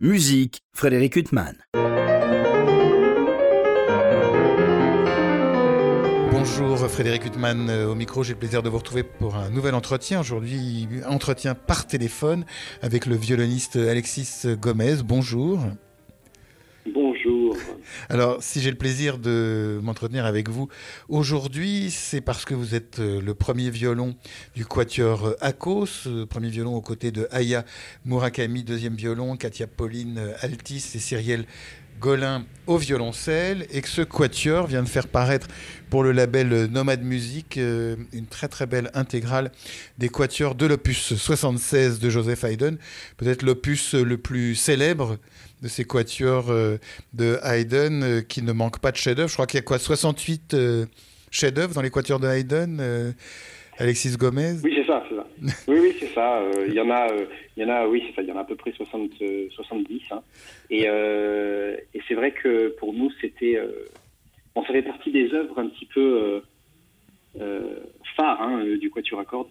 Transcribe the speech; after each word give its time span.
Musique, 0.00 0.62
Frédéric 0.72 1.16
Huttman. 1.16 1.56
Bonjour 6.30 6.78
Frédéric 6.88 7.26
Huttman, 7.26 7.68
au 7.68 7.96
micro, 7.96 8.22
j'ai 8.22 8.34
le 8.34 8.38
plaisir 8.38 8.62
de 8.62 8.68
vous 8.68 8.78
retrouver 8.78 9.02
pour 9.02 9.34
un 9.34 9.50
nouvel 9.50 9.74
entretien. 9.74 10.20
Aujourd'hui, 10.20 10.88
entretien 11.08 11.56
par 11.56 11.88
téléphone 11.88 12.44
avec 12.80 13.06
le 13.06 13.16
violoniste 13.16 13.74
Alexis 13.74 14.46
Gomez. 14.60 15.02
Bonjour. 15.04 15.58
Alors, 18.08 18.42
si 18.42 18.60
j'ai 18.60 18.70
le 18.70 18.76
plaisir 18.76 19.18
de 19.18 19.80
m'entretenir 19.82 20.26
avec 20.26 20.48
vous 20.48 20.68
aujourd'hui, 21.08 21.90
c'est 21.90 22.20
parce 22.20 22.44
que 22.44 22.54
vous 22.54 22.74
êtes 22.74 22.98
euh, 22.98 23.20
le 23.20 23.34
premier 23.34 23.70
violon 23.70 24.16
du 24.54 24.64
quatuor 24.66 25.34
Akos, 25.40 26.06
euh, 26.06 26.26
premier 26.26 26.48
violon 26.48 26.74
aux 26.74 26.80
côtés 26.80 27.10
de 27.10 27.28
Aya 27.30 27.64
Murakami, 28.04 28.64
deuxième 28.64 28.94
violon, 28.94 29.36
Katia 29.36 29.66
Pauline 29.66 30.32
Altis 30.42 30.92
et 30.94 30.98
Cyrielle 30.98 31.46
Golin 31.98 32.44
au 32.66 32.76
violoncelle 32.76 33.66
et 33.72 33.82
que 33.82 33.88
ce 33.88 34.02
quatuor 34.02 34.66
vient 34.66 34.82
de 34.82 34.88
faire 34.88 35.08
paraître 35.08 35.48
pour 35.90 36.04
le 36.04 36.12
label 36.12 36.66
Nomade 36.66 37.02
Music 37.02 37.56
euh, 37.56 37.96
une 38.12 38.26
très 38.26 38.48
très 38.48 38.66
belle 38.66 38.90
intégrale 38.94 39.50
des 39.98 40.08
quatuors 40.08 40.54
de 40.54 40.66
l'opus 40.66 41.14
76 41.16 41.98
de 41.98 42.10
Joseph 42.10 42.44
Haydn, 42.44 42.76
peut-être 43.16 43.42
l'opus 43.42 43.94
le 43.94 44.16
plus 44.16 44.54
célèbre 44.54 45.18
de 45.62 45.68
ces 45.68 45.84
quatuors 45.84 46.50
euh, 46.50 46.78
de 47.14 47.38
Haydn 47.42 48.02
euh, 48.02 48.20
qui 48.22 48.42
ne 48.42 48.52
manque 48.52 48.80
pas 48.80 48.92
de 48.92 48.96
chef-d'œuvre. 48.96 49.28
Je 49.28 49.34
crois 49.34 49.46
qu'il 49.46 49.58
y 49.58 49.62
a 49.62 49.64
quoi 49.64 49.78
68 49.78 50.56
chefs-d'œuvre 51.30 51.74
dans 51.74 51.82
les 51.82 51.90
quatuors 51.90 52.20
de 52.20 52.26
Haydn 52.26 53.14
Alexis 53.78 54.16
Gomez? 54.16 54.56
Oui, 54.64 54.74
c'est 54.76 54.86
ça, 54.86 55.04
c'est 55.08 55.16
ça. 55.16 55.26
oui, 55.68 55.78
oui, 55.80 55.96
c'est 56.00 56.12
ça. 56.14 56.42
Il 56.66 56.74
y 56.74 56.80
en 56.80 56.90
a, 56.90 57.06
il 57.56 57.62
y 57.62 57.64
en 57.64 57.68
a, 57.68 57.86
oui, 57.86 58.02
c'est 58.08 58.16
ça. 58.16 58.22
Il 58.22 58.28
y 58.28 58.32
en 58.32 58.36
a 58.36 58.40
à 58.40 58.44
peu 58.44 58.56
près 58.56 58.72
60, 58.72 59.10
70. 59.50 60.02
Hein. 60.10 60.22
Et, 60.70 60.84
et 60.84 62.02
c'est 62.08 62.14
vrai 62.14 62.32
que 62.32 62.74
pour 62.78 62.92
nous, 62.92 63.10
c'était 63.20 63.58
on 64.58 64.64
ça 64.64 64.72
fait 64.72 64.82
partie 64.82 65.12
des 65.12 65.32
œuvres 65.32 65.58
un 65.58 65.68
petit 65.68 65.86
peu 65.86 66.00
euh, 66.00 66.40
euh, 67.40 67.80
phares 68.16 68.42
hein, 68.42 68.60
euh, 68.64 68.78
du 68.78 68.90
Quatuor 68.90 69.20
à 69.20 69.24
cordes. 69.24 69.50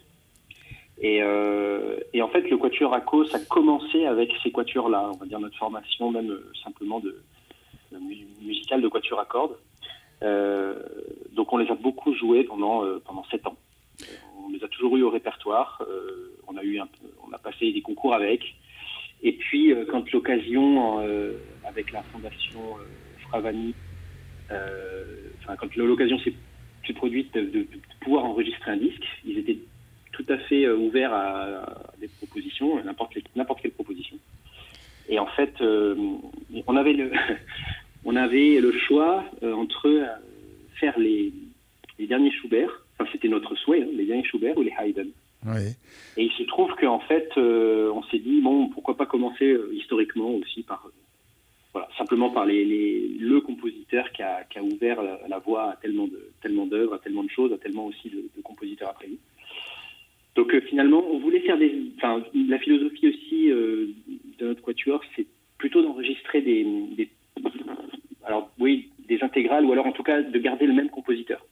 Et, 1.00 1.22
en 1.24 2.28
fait, 2.30 2.50
le 2.50 2.58
Quatuor 2.58 2.94
à 2.94 3.02
cause 3.02 3.34
a 3.36 3.40
commencé 3.40 4.06
avec 4.06 4.32
ces 4.44 4.52
quatuors-là, 4.52 5.12
on 5.14 5.18
va 5.18 5.26
dire 5.26 5.40
notre 5.40 5.58
formation 5.58 6.12
même 6.12 6.36
simplement 6.64 7.00
de, 7.00 7.22
musicale 8.42 8.82
de 8.82 8.88
Quatuor 8.88 9.20
à 9.20 9.26
cordes. 9.26 9.58
donc 10.22 11.54
on 11.54 11.58
les 11.58 11.70
a 11.70 11.76
beaucoup 11.76 12.14
joués 12.14 12.44
pendant 12.44 12.84
pendant 13.06 13.24
sept 13.26 13.46
ans. 13.46 13.58
On 14.44 14.50
les 14.50 14.64
a 14.64 14.68
toujours 14.68 14.98
eu 14.98 15.04
au 15.04 15.10
répertoire. 15.10 15.84
on 16.48 16.58
a 16.58 16.64
eu 16.64 16.80
un, 16.80 16.88
on 17.28 17.32
a 17.32 17.38
passé 17.38 17.72
des 17.72 17.82
concours 17.82 18.14
avec. 18.14 18.42
Et 19.22 19.34
puis 19.34 19.74
quand 19.90 20.12
l'occasion 20.12 21.00
avec 21.64 21.92
la 21.92 22.02
fondation 22.04 22.62
Fravani 23.30 23.76
euh, 24.52 25.30
enfin, 25.40 25.56
quand 25.58 25.76
l'occasion 25.76 26.20
s'est 26.20 26.34
produite 26.94 27.34
de, 27.34 27.68
pouvoir 28.02 28.26
enregistrer 28.26 28.72
un 28.72 28.78
disque, 28.78 29.04
ils 29.26 29.38
étaient 29.38 29.58
tout 30.18 30.26
à 30.34 30.38
fait 30.38 30.66
euh, 30.66 30.76
ouverts 30.76 31.14
à, 31.14 31.92
des 32.00 32.08
propositions, 32.08 32.84
n'importe 32.84 33.62
quelle 33.62 33.72
proposition. 33.72 34.18
Et 35.10 35.20
en 35.20 35.28
fait, 35.28 35.54
euh, 35.62 35.96
on 36.66 36.76
avait 36.76 36.94
le, 36.94 37.12
on 38.06 38.16
avait 38.16 38.60
le 38.60 38.72
choix 38.72 39.24
entre 39.42 40.06
faire 40.80 40.98
les, 41.00 41.32
les, 42.00 42.08
derniers 42.08 42.32
Schubert, 42.32 42.70
enfin 43.00 43.10
c'était 43.12 43.30
notre 43.30 43.56
souhait, 43.56 43.84
hein, 43.84 43.88
les 43.94 44.06
derniers 44.06 44.26
Schubert 44.26 44.58
ou 44.58 44.64
les 44.64 44.74
Haydn. 44.78 45.10
Et 46.18 46.24
il 46.24 46.32
se 46.32 46.44
trouve 46.44 46.74
qu'en 46.76 47.00
fait, 47.00 47.30
on 47.38 48.04
s'est 48.04 48.20
dit, 48.20 48.42
bon, 48.42 48.70
pourquoi 48.70 48.98
pas 48.98 49.06
commencer 49.06 49.56
historiquement 49.72 50.32
aussi 50.32 50.64
par 50.64 50.90
simplement 51.98 52.30
par 52.30 52.46
les, 52.46 53.08
le 53.20 53.42
compositeur 53.42 54.12
qui 54.12 54.24
a, 54.24 54.46
ouvert 54.62 55.02
la, 55.02 55.40
voie 55.40 55.72
à 55.72 55.76
tellement 55.76 56.08
de 56.08 56.32
tellement 56.42 56.66
d'œuvres, 56.66 56.96
à 56.96 57.00
tellement 57.00 57.24
de 57.24 57.30
choses, 57.30 57.54
à 57.54 57.58
tellement 57.58 57.86
aussi 57.86 58.10
de, 58.10 58.42
compositeurs 58.42 58.90
après 58.90 59.08
lui. 59.08 59.20
Donc 60.38 60.54
euh, 60.54 60.62
finalement, 60.62 61.04
on 61.12 61.18
voulait 61.18 61.40
faire 61.42 61.58
des, 61.58 61.74
enfin, 61.98 62.24
la 62.48 62.60
philosophie 62.60 63.08
aussi 63.08 63.50
euh, 63.50 63.88
de 64.38 64.48
notre 64.48 64.62
quatuor, 64.62 65.02
c'est 65.16 65.26
plutôt 65.58 65.82
d'enregistrer 65.82 66.42
des, 66.42 67.10
alors 68.24 68.52
oui, 68.60 68.90
des 69.10 69.18
intégrales 69.24 69.66
ou 69.66 69.72
alors 69.72 69.88
en 69.88 69.92
tout 69.92 70.04
cas 70.04 70.22
de 70.22 70.40
garder 70.40 70.68
le 70.68 70.74
même 70.74 70.90
compositeur. 70.90 71.44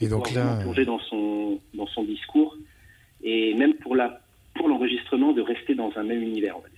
Et 0.00 0.08
donc 0.08 0.32
là, 0.32 0.58
plonger 0.62 0.86
dans 0.86 0.98
son 1.00 1.60
dans 1.74 1.86
son 1.86 2.02
discours 2.04 2.56
et 3.22 3.52
même 3.54 3.74
pour 3.74 3.94
la 3.94 4.22
pour 4.54 4.68
l'enregistrement 4.68 5.32
de 5.32 5.42
rester 5.42 5.74
dans 5.74 5.92
un 5.96 6.02
même 6.02 6.22
univers, 6.22 6.58
va 6.58 6.68
dire. 6.70 6.71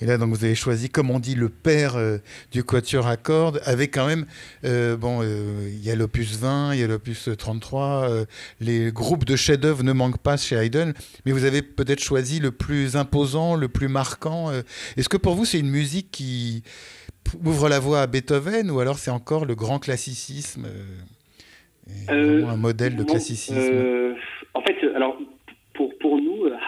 Et 0.00 0.06
là, 0.06 0.16
donc, 0.16 0.30
vous 0.30 0.44
avez 0.44 0.54
choisi, 0.54 0.88
comme 0.88 1.10
on 1.10 1.18
dit, 1.18 1.34
le 1.34 1.48
père 1.48 1.96
euh, 1.96 2.18
du 2.52 2.64
quatuor 2.64 3.06
à 3.06 3.16
cordes, 3.16 3.60
avec 3.64 3.92
quand 3.92 4.06
même, 4.06 4.24
euh, 4.64 4.96
bon, 4.96 5.20
euh, 5.22 5.68
il 5.68 5.84
y 5.84 5.90
a 5.90 5.94
l'opus 5.94 6.38
20, 6.38 6.74
il 6.74 6.80
y 6.80 6.84
a 6.84 6.86
l'opus 6.86 7.28
33, 7.36 8.24
les 8.60 8.92
groupes 8.92 9.24
de 9.24 9.36
chefs-d'œuvre 9.36 9.82
ne 9.82 9.92
manquent 9.92 10.18
pas 10.18 10.36
chez 10.36 10.56
Haydn, 10.56 10.92
mais 11.26 11.32
vous 11.32 11.44
avez 11.44 11.62
peut-être 11.62 12.00
choisi 12.00 12.40
le 12.40 12.50
plus 12.50 12.96
imposant, 12.96 13.56
le 13.56 13.68
plus 13.68 13.88
marquant. 13.88 14.50
Est-ce 14.96 15.08
que 15.08 15.16
pour 15.16 15.34
vous, 15.34 15.44
c'est 15.44 15.58
une 15.58 15.70
musique 15.70 16.10
qui 16.10 16.62
ouvre 17.44 17.68
la 17.68 17.78
voie 17.78 18.00
à 18.00 18.06
Beethoven, 18.06 18.70
ou 18.70 18.80
alors 18.80 18.98
c'est 18.98 19.10
encore 19.10 19.44
le 19.44 19.54
grand 19.54 19.78
classicisme, 19.78 20.66
un 22.08 22.56
modèle 22.56 22.96
de 22.96 23.04
classicisme? 23.04 23.54
En 24.54 24.62
fait, 24.62 24.76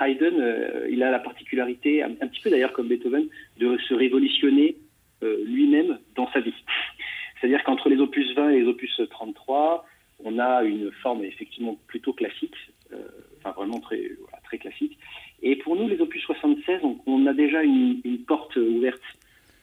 Haydn, 0.08 0.40
euh, 0.40 0.88
il 0.90 1.02
a 1.02 1.10
la 1.10 1.18
particularité, 1.18 2.02
un, 2.02 2.10
petit 2.14 2.40
peu 2.40 2.50
d'ailleurs 2.50 2.72
comme 2.72 2.88
Beethoven, 2.88 3.26
de 3.58 3.78
se 3.88 3.94
révolutionner 3.94 4.76
euh, 5.22 5.42
lui-même 5.44 5.98
dans 6.14 6.30
sa 6.32 6.40
vie. 6.40 6.54
C'est-à-dire 7.40 7.62
qu'entre 7.64 7.88
les 7.88 7.98
opus 7.98 8.34
20 8.34 8.50
et 8.50 8.60
les 8.60 8.66
opus 8.66 9.00
33, 9.10 9.84
on 10.24 10.38
a 10.38 10.62
une 10.62 10.92
forme 11.02 11.24
effectivement 11.24 11.76
plutôt 11.88 12.12
classique, 12.12 12.54
euh, 12.92 12.96
enfin 13.38 13.50
vraiment 13.50 13.80
très, 13.80 14.12
très 14.44 14.58
classique. 14.58 14.98
Et 15.42 15.56
pour 15.56 15.74
nous, 15.74 15.88
les 15.88 16.00
opus 16.00 16.22
76, 16.22 16.80
on, 17.06 17.26
a 17.26 17.32
déjà 17.32 17.62
une, 17.62 18.00
une 18.04 18.18
porte 18.18 18.54
ouverte 18.56 19.02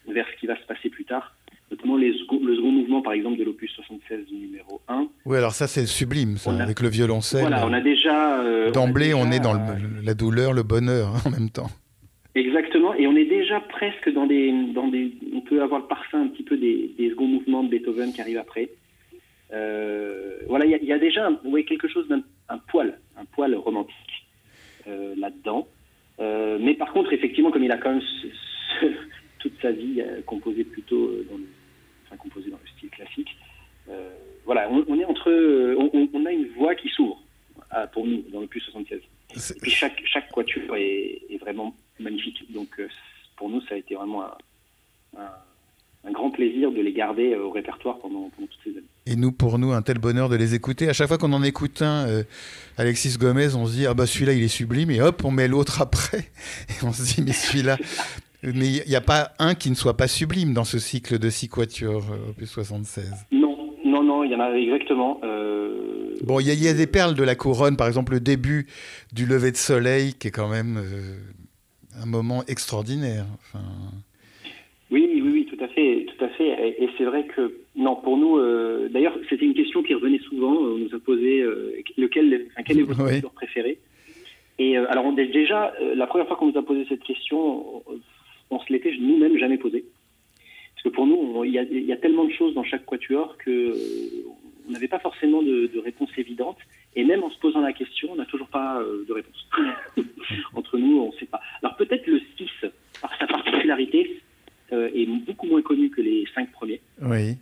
vers 0.07 0.27
ce 0.27 0.39
qui 0.39 0.47
va 0.47 0.57
se 0.57 0.65
passer 0.65 0.89
plus 0.89 1.05
tard 1.05 1.33
le 1.97 2.13
second 2.13 2.71
mouvement, 2.71 3.01
par 3.01 3.13
exemple, 3.13 3.37
de 3.37 3.43
l'opus 3.43 3.71
76 3.71 4.25
numéro 4.31 4.81
1. 4.87 5.07
Oui, 5.25 5.37
alors 5.37 5.53
ça, 5.53 5.67
c'est 5.67 5.85
sublime, 5.85 6.37
ça, 6.37 6.51
avec 6.51 6.81
le 6.81 6.89
violoncelle. 6.89 7.41
Voilà, 7.41 7.65
on 7.65 7.73
a 7.73 7.81
déjà... 7.81 8.41
Euh, 8.41 8.71
D'emblée, 8.71 9.13
on, 9.13 9.31
est 9.31 9.39
dans 9.39 9.53
la 10.03 10.13
douleur, 10.13 10.53
le 10.53 10.63
bonheur, 10.63 11.09
hein, 11.15 11.21
en 11.25 11.29
même 11.29 11.49
temps. 11.49 11.69
Exactement, 12.35 12.93
et 12.93 13.07
on 13.07 13.15
est 13.15 13.25
déjà 13.25 13.59
presque 13.59 14.11
dans 14.13 14.27
des... 14.27 14.53
Dans 14.73 14.87
des 14.87 15.11
on 15.33 15.41
peut 15.41 15.61
avoir 15.61 15.81
le 15.81 15.87
parfum 15.87 16.21
un 16.21 16.27
petit 16.27 16.43
peu 16.43 16.57
des, 16.57 16.91
des 16.97 17.09
seconds 17.09 17.27
mouvements 17.27 17.63
de 17.63 17.69
Beethoven 17.69 18.13
qui 18.13 18.21
arrivent 18.21 18.37
après. 18.37 18.69
Euh, 19.51 20.37
voilà, 20.47 20.65
il 20.65 20.83
y, 20.83 20.93
a 20.93 20.99
déjà 20.99 21.29
voyez, 21.43 21.65
quelque 21.65 21.87
chose 21.87 22.07
d'un 22.07 22.21
poil, 22.67 22.99
un 23.17 23.25
poil 23.25 23.55
romantique 23.55 24.27
euh, 24.87 25.15
là-dedans. 25.17 25.67
mais 26.19 26.75
par 26.75 26.93
contre, 26.93 27.13
effectivement, 27.13 27.51
comme 27.51 27.63
il 27.63 27.71
a 27.71 27.77
quand 27.77 27.91
même 27.91 28.01
toute 29.39 29.53
sa 29.61 29.71
vie 29.71 30.03
composé 30.25 30.63
plutôt 30.63 31.09
dans 31.29 31.37
le 31.37 31.45
composé 32.17 32.49
dans 32.49 32.59
le 32.61 32.69
style 32.77 32.89
classique. 32.89 33.35
Euh, 33.89 34.09
voilà, 34.45 34.69
on, 34.69 34.99
est 34.99 35.05
entre, 35.05 35.31
on, 36.13 36.25
a 36.25 36.31
une 36.31 36.47
voix 36.49 36.75
qui 36.75 36.89
s'ouvre 36.89 37.21
pour 37.93 38.05
nous 38.05 38.23
dans 38.31 38.41
le 38.41 38.47
plus 38.47 38.61
76. 38.61 38.99
Et 39.35 39.59
puis 39.61 39.71
chaque, 39.71 40.01
chaque 40.05 40.29
quatuor 40.31 40.75
est, 40.75 41.37
vraiment 41.39 41.75
magnifique. 41.99 42.51
Donc 42.51 42.79
euh, 42.79 42.87
pour 43.37 43.49
nous, 43.49 43.61
ça 43.61 43.75
a 43.75 43.77
été 43.77 43.95
vraiment 43.95 44.23
un, 45.15 46.11
grand 46.11 46.31
plaisir 46.31 46.71
de 46.71 46.81
les 46.81 46.93
garder 46.93 47.33
euh, 47.33 47.43
au 47.43 47.51
répertoire 47.51 47.99
pendant, 47.99 48.29
toutes 48.37 48.49
ces 48.63 48.71
années. 48.71 48.87
Et 49.05 49.15
nous, 49.15 49.31
pour 49.31 49.59
nous, 49.59 49.71
un 49.71 49.81
tel 49.81 49.99
bonheur 49.99 50.29
de 50.29 50.35
les 50.35 50.55
écouter. 50.55 50.89
À 50.89 50.93
chaque 50.93 51.07
fois 51.07 51.17
qu'on 51.17 51.33
en 51.33 51.43
écoute 51.43 51.81
un, 51.81 52.23
Alexis 52.77 53.17
Gomez, 53.17 53.55
on 53.55 53.67
se 53.67 53.73
dit 53.73 53.85
ah 53.85 53.93
bah 53.93 54.07
celui-là 54.07 54.33
il 54.33 54.43
est 54.43 54.47
sublime 54.47 54.89
et 54.89 55.01
hop 55.01 55.23
on 55.23 55.31
met 55.31 55.47
l'autre 55.47 55.81
après 55.81 56.31
et 56.69 56.83
on 56.83 56.91
se 56.91 57.03
dit 57.03 57.21
mais 57.21 57.33
celui-là 57.33 57.77
mais 58.43 58.67
il 58.85 58.89
n'y 58.89 58.95
a 58.95 59.01
pas 59.01 59.31
un 59.39 59.53
qui 59.53 59.69
ne 59.69 59.75
soit 59.75 59.97
pas 59.97 60.07
sublime 60.07 60.53
dans 60.53 60.63
ce 60.63 60.79
cycle 60.79 61.19
de 61.19 61.29
six 61.29 61.49
quatuors, 61.49 62.05
euh, 62.11 62.29
opus 62.29 62.49
76. 62.49 63.27
Non, 63.31 63.57
non, 63.83 64.03
non, 64.03 64.23
il 64.23 64.31
y 64.31 64.35
en 64.35 64.39
a 64.39 64.51
exactement. 64.53 65.19
Euh, 65.23 66.15
bon, 66.23 66.39
il 66.39 66.47
y, 66.47 66.67
a 66.67 66.73
des 66.73 66.87
perles 66.87 67.15
de 67.15 67.23
la 67.23 67.35
couronne, 67.35 67.75
par 67.75 67.87
exemple 67.87 68.13
le 68.13 68.19
début 68.19 68.67
du 69.13 69.25
lever 69.25 69.51
de 69.51 69.57
soleil, 69.57 70.13
qui 70.13 70.29
est 70.29 70.31
quand 70.31 70.49
même 70.49 70.77
euh, 70.77 72.01
un 72.01 72.05
moment 72.05 72.43
extraordinaire. 72.47 73.25
Oui, 74.89 75.07
oui, 75.15 75.29
oui, 75.33 75.45
tout 75.45 75.61
à 75.63 75.67
fait, 75.67 76.05
tout 76.07 76.23
à 76.23 76.29
fait. 76.29 76.77
Et, 76.81 76.89
c'est 76.97 77.03
vrai 77.03 77.25
que, 77.25 77.53
non, 77.75 77.97
pour 77.97 78.17
nous, 78.17 78.39
d'ailleurs, 78.89 79.15
c'était 79.29 79.45
une 79.45 79.53
question 79.53 79.83
qui 79.83 79.93
revenait 79.93 80.19
souvent. 80.19 80.53
On 80.53 80.77
nous 80.77 80.95
a 80.95 80.99
posé 80.99 81.43
lequel, 81.97 82.47
quel 82.65 82.79
est 82.79 82.83
votre 82.83 83.03
oui. 83.05 83.21
préféré? 83.35 83.77
Et 84.57 84.77
alors, 84.77 85.05
on, 85.05 85.13
déjà, 85.13 85.73
la 85.95 86.07
première 86.07 86.27
fois 86.27 86.35
qu'on 86.35 86.51
nous 86.51 86.57
a 86.57 86.63
posé 86.63 86.85
cette 86.89 87.03
question, 87.03 87.78
on 88.49 88.59
se 88.59 88.71
l'était 88.71 88.95
nous-mêmes 88.99 89.37
jamais 89.37 89.57
posé. 89.57 89.85
Parce 90.73 90.83
que 90.83 90.89
pour 90.89 91.07
nous, 91.07 91.43
il 91.43 91.53
y, 91.53 91.91
a 91.91 91.97
tellement 91.97 92.23
de 92.23 92.31
choses 92.31 92.53
dans 92.53 92.63
chaque 92.63 92.85
quatuor 92.85 93.37
que 93.37 93.49
euh, 93.49 94.23
on 94.67 94.71
n'avait 94.71 94.87
pas 94.87 94.99
forcément 94.99 95.41
de, 95.41 95.69
réponse 95.83 96.09
évidente. 96.17 96.57
Et 96.95 97.03
même 97.03 97.23
en 97.23 97.29
se 97.29 97.37
posant 97.39 97.59
la 97.59 97.73
question, 97.73 98.09
on 98.11 98.15
n'a 98.15 98.25
toujours 98.25 98.47
pas 98.47 98.79
euh, 98.79 99.05
de 99.07 99.13
réponse. 99.13 99.47
Entre 100.55 100.77
nous, 100.77 101.01
on 101.01 101.07
ne 101.07 101.17
sait 101.17 101.25
pas. 101.25 101.41
Alors 101.61 101.75
peut-être 101.75 102.07
le 102.07 102.21
6, 102.37 102.49
par 103.01 103.17
sa 103.17 103.27
particularité, 103.27 104.21
est 104.71 105.07
beaucoup 105.25 105.47
moins 105.47 105.63
connu 105.63 105.89
que 105.89 105.99
les 105.99 106.25
cinq 106.35 106.51
premiers. 106.51 106.79
Oui. 107.01 107.35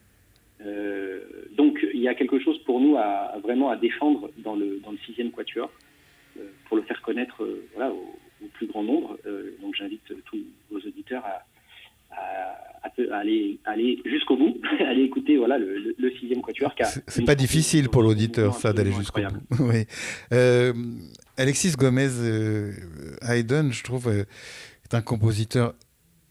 donc 1.58 1.86
il 1.94 2.00
y 2.00 2.08
a 2.08 2.16
quelque 2.16 2.40
chose 2.40 2.58
pour 2.60 2.80
nous 2.80 2.96
à, 2.96 3.38
vraiment 3.44 3.70
à 3.70 3.76
défendre 3.76 4.32
dans 4.38 4.56
le, 4.56 4.80
dans 4.80 4.92
le 4.92 4.98
sixième 5.06 5.32
quatuor 5.32 5.70
pour 6.66 6.78
le 6.78 6.84
faire 6.84 7.02
connaître 7.02 7.46
voilà, 7.76 7.92
au, 7.92 8.16
plus 8.58 8.68
grand 8.68 8.84
nombre. 8.84 9.18
donc 9.62 9.76
j'invite 9.76 10.02
tous 10.26 10.44
vos 10.70 10.80
auditeurs 10.80 11.24
à, 11.26 11.44
à, 13.12 13.18
aller, 13.18 13.60
aller 13.66 14.02
jusqu'au 14.06 14.38
bout, 14.38 14.58
aller 14.80 15.04
écouter 15.04 15.38
voilà, 15.38 15.58
le, 15.58 16.12
sixième 16.20 16.42
quatuor. 16.42 16.74
C'est 17.08 17.26
pas 17.26 17.36
difficile 17.36 17.90
pour 17.90 18.02
l'auditeur, 18.02 18.56
ça, 18.56 18.74
d'aller 18.74 18.92
jusqu'au 18.92 19.22
bout. 19.22 19.56
oui. 19.72 19.86
Euh, 20.34 20.74
Alexis 21.38 21.74
Gomez 21.74 22.10
euh, 22.20 22.72
Haydn, 23.22 23.72
je 23.72 23.84
trouve, 23.84 24.08
euh, 24.08 24.24
est 24.86 24.96
un 24.96 25.02
compositeur 25.02 25.74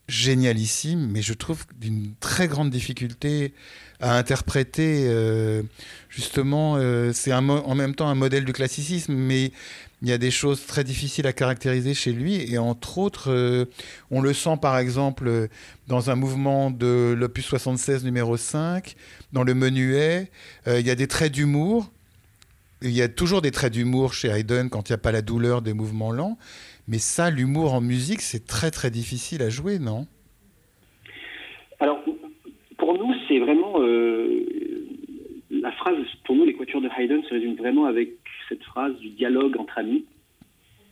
génialissime, 0.09 1.09
mais 1.11 1.23
je 1.23 1.35
trouve 1.35 1.65
d'une 1.79 2.15
très 2.21 2.47
grande 2.49 2.71
difficulté 2.71 3.53
à 3.99 4.17
interpréter. 4.17 5.11
justement, 6.09 6.79
c'est 7.13 7.33
en 7.33 7.75
même 7.75 7.95
temps 7.97 8.07
un 8.07 8.15
modèle 8.15 8.45
du 8.45 8.53
classicisme, 8.53 9.15
mais 9.15 9.51
il 10.07 10.11
y 10.11 10.13
a 10.13 10.19
des 10.19 10.31
choses 10.31 10.65
très 10.65 10.85
difficiles 10.85 11.27
à 11.27 11.33
caractériser 11.33 11.93
chez 11.93 12.13
lui. 12.13 12.37
Et 12.53 12.59
entre 12.59 12.99
autres, 12.99 13.29
euh, 13.29 13.65
on 14.13 14.21
le 14.21 14.33
sent 14.33 14.57
par 14.63 14.79
exemple 14.79 15.49
dans 15.89 16.11
un 16.11 16.15
mouvement 16.15 16.71
de 16.71 17.13
l'opus 17.19 17.45
76 17.45 18.05
numéro 18.05 18.37
5, 18.37 18.95
dans 19.33 19.43
le 19.43 19.53
menuet. 19.55 20.31
Euh, 20.69 20.79
il 20.79 20.87
y 20.87 20.91
a 20.91 20.95
des 20.95 21.09
traits 21.09 21.33
d'humour. 21.33 21.91
Il 22.83 22.93
y 22.93 23.03
a 23.03 23.09
toujours 23.09 23.43
des 23.43 23.51
traits 23.51 23.73
d'humour 23.73 24.15
chez 24.15 24.29
Haydn 24.29 24.69
quand 24.69 24.89
il 24.89 24.93
n'y 24.93 24.95
a 24.95 24.99
pas 24.99 25.11
la 25.11 25.23
douleur 25.23 25.61
des 25.61 25.73
mouvements 25.73 26.13
lents. 26.13 26.39
Mais 26.87 26.99
ça, 26.99 27.31
l'humour 27.31 27.75
en 27.75 27.81
musique, 27.81 28.21
c'est 28.21 28.47
très 28.47 28.71
très 28.71 28.93
difficile 28.93 29.43
à 29.43 29.49
jouer, 29.49 29.81
non? 29.81 30.07
Alors, 31.81 31.99
pour 32.79 32.95
nous, 32.97 33.13
c'est 33.27 33.41
vraiment. 33.41 33.81
Euh, 33.81 34.47
la 35.51 35.73
phrase, 35.73 35.97
pour 36.25 36.37
nous, 36.37 36.45
l'équature 36.45 36.81
de 36.81 36.89
Haydn 36.97 37.25
se 37.25 37.35
résume 37.35 37.57
vraiment 37.57 37.87
avec 37.87 38.11
cette 38.49 38.63
phrase 38.65 38.97
du 38.99 39.11
dialogue 39.11 39.57
entre 39.59 39.79
amis. 39.79 40.05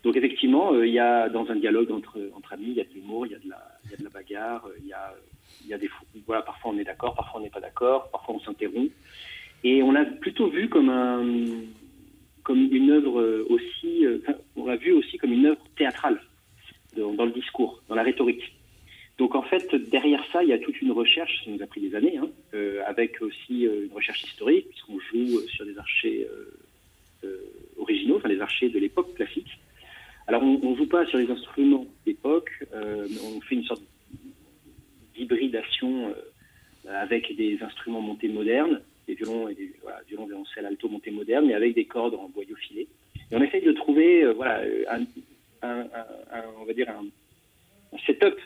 Donc 0.03 0.17
effectivement, 0.17 0.73
euh, 0.73 0.87
il 0.87 0.93
y 0.93 0.99
a 0.99 1.29
dans 1.29 1.51
un 1.51 1.57
dialogue 1.57 1.91
entre, 1.91 2.19
entre 2.37 2.53
amis, 2.53 2.69
il 2.69 2.75
y 2.75 2.81
a 2.81 2.85
de 2.85 2.93
l'humour, 2.95 3.27
il 3.27 3.33
y, 3.33 3.35
a 3.35 3.39
de 3.39 3.49
la, 3.49 3.63
y 3.91 3.95
a 3.95 3.97
de 3.97 4.05
la 4.05 4.11
bagarre, 4.11 4.69
il 4.81 4.87
y 4.87 4.93
a, 4.93 5.15
y 5.67 5.73
a 5.73 5.79
des 5.79 5.91
voilà, 6.27 6.43
parfois 6.43 6.73
on 6.75 6.79
est 6.79 6.85
d'accord, 6.85 7.15
parfois 7.15 7.41
on 7.41 7.43
n'est 7.43 7.51
pas 7.51 7.61
d'accord, 7.61 8.11
parfois 8.11 8.35
on 8.35 8.41
s'interrompt. 8.41 8.93
Et 9.63 9.83
on 9.83 9.93
l'a 9.93 10.05
plutôt 10.05 10.49
vu 10.49 10.69
comme 10.69 10.91
un 10.91 11.25
comme 12.43 12.69
une 12.71 12.91
œuvre 12.91 13.47
aussi, 13.49 14.05
euh, 14.05 14.19
on 14.55 14.67
l'a 14.67 14.77
vu 14.77 14.93
aussi 14.93 15.17
comme 15.17 15.33
une 15.33 15.47
œuvre 15.47 15.65
théâtrale 15.77 16.21
dans, 16.97 17.25
le 17.25 17.33
discours, 17.33 17.83
dans 17.89 17.95
la 17.95 18.03
rhétorique. 18.03 18.55
Donc 19.17 19.35
en 19.35 19.43
fait, 19.43 19.75
derrière 19.75 20.23
ça, 20.33 20.43
il 20.43 20.51
y 20.51 20.53
a 20.53 20.59
toute 20.59 20.81
une 20.83 20.93
recherche, 20.93 21.45
ça 21.45 21.51
nous 21.51 21.63
a 21.63 21.67
pris 21.67 21.81
des 21.81 21.95
années, 21.95 22.19
hein, 22.19 22.29
euh, 22.53 22.83
avec 22.87 23.21
aussi 23.23 23.63
une 23.63 23.93
recherche 23.93 24.23
historique, 24.25 24.69
puisqu'on 24.69 25.01
joue 25.01 25.41
sur 25.49 25.65
des 25.65 25.79
archers 25.79 26.29
euh, 26.31 26.53
originaux, 27.79 28.17
enfin 28.17 28.29
les 28.29 28.41
archers 28.41 28.69
de 28.69 28.79
l'époque 28.79 29.15
classique. 29.15 29.59
Alors 30.27 30.43
on 30.43 30.71
ne 30.71 30.77
joue 30.77 30.87
pas 30.87 31.05
sur 31.07 31.19
les 31.19 31.31
instruments 31.31 31.87
d'époque, 32.07 32.51
euh, 32.75 33.07
on 33.25 33.41
fait 33.43 33.57
une 33.57 33.65
sorte 33.65 33.83
d'hybridation 35.15 36.09
euh, 36.09 37.03
avec 37.03 37.35
des 37.37 37.59
instruments 37.63 38.01
montés 38.01 38.29
modernes, 38.29 38.81
des 39.07 39.15
violons 39.15 39.49
et 39.49 39.55
des 39.55 39.71
violons, 40.09 40.25
violoncelles, 40.27 40.67
alto 40.67 40.89
montés 40.89 41.11
modernes, 41.11 41.47
mais 41.47 41.55
avec 41.55 41.75
des 41.75 41.85
cordes 41.85 42.15
en 42.15 42.29
boyau 42.29 42.57
filet. 42.57 42.87
Et 43.31 43.37
on 43.37 43.43
essaye 43.43 43.63
de 43.63 43.73
trouver 43.73 44.25
voilà, 44.33 44.63
un, 44.91 45.87
on 46.59 46.65
va 46.65 46.73
dire 46.73 46.89
un, 46.91 47.05
setup 48.07 48.39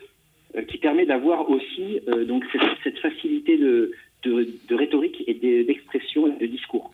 qui 0.68 0.78
permet 0.78 1.06
d'avoir 1.06 1.48
aussi 1.48 2.00
donc 2.26 2.44
cette, 2.82 2.98
facilité 2.98 3.56
de, 3.56 3.92
de 4.24 4.74
rhétorique 4.74 5.22
et 5.26 5.34
d'expression 5.64 6.26
et 6.26 6.38
de 6.38 6.46
discours. 6.46 6.92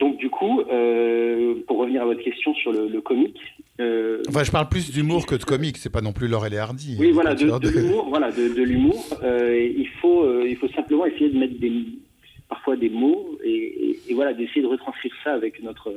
Donc 0.00 0.16
du 0.16 0.30
coup, 0.30 0.62
euh, 0.62 1.56
pour 1.66 1.78
revenir 1.78 2.00
à 2.02 2.06
votre 2.06 2.22
question 2.22 2.54
sur 2.54 2.72
le, 2.72 3.00
comique. 3.02 3.38
Euh, 3.80 4.22
enfin, 4.28 4.42
je 4.44 4.50
parle 4.50 4.68
plus 4.68 4.90
d'humour 4.90 5.26
que 5.26 5.34
de 5.34 5.44
comique. 5.44 5.76
C'est 5.76 5.92
pas 5.92 6.00
non 6.00 6.14
plus 6.14 6.26
Laurel 6.26 6.54
et 6.54 6.58
Hardy. 6.58 6.96
Oui, 6.98 7.12
voilà, 7.12 7.34
de, 7.34 7.44
l'humour. 7.44 8.08
Voilà, 8.08 8.32
de, 8.32 8.62
l'humour. 8.62 9.04
Euh, 9.22 9.70
il 9.76 9.88
faut, 10.00 10.26
il 10.42 10.56
faut 10.56 10.68
simplement 10.68 11.04
essayer 11.04 11.28
de 11.28 11.38
mettre 11.38 11.58
des, 11.60 11.84
parfois 12.48 12.76
des 12.76 12.88
mots 12.88 13.38
et, 13.44 13.98
voilà, 14.14 14.32
d'essayer 14.32 14.62
de 14.62 14.66
retranscrire 14.66 15.12
ça 15.22 15.34
avec 15.34 15.62
notre, 15.62 15.94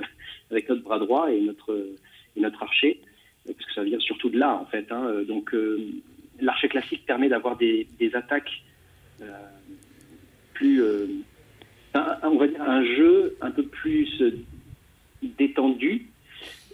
avec 0.51 0.67
notre 0.67 0.83
bras 0.83 0.99
droit 0.99 1.31
et 1.31 1.39
notre, 1.39 1.87
notre 2.35 2.61
archer, 2.61 2.99
parce 3.45 3.57
que 3.57 3.73
ça 3.73 3.83
vient 3.83 3.99
surtout 3.99 4.29
de 4.29 4.37
là 4.37 4.59
en 4.61 4.65
fait. 4.65 4.91
Hein. 4.91 5.23
Donc, 5.25 5.55
l'archer 6.41 6.67
classique 6.67 7.05
permet 7.05 7.29
d'avoir 7.29 7.55
des, 7.55 7.87
des 7.99 8.13
attaques 8.15 8.63
plus 10.53 10.81
on 11.95 12.37
va 12.37 12.47
dire 12.47 12.61
un 12.61 12.83
jeu 12.83 13.35
un 13.41 13.51
peu 13.51 13.63
plus 13.63 14.21
euh, 14.21 14.31
détendu 15.21 16.07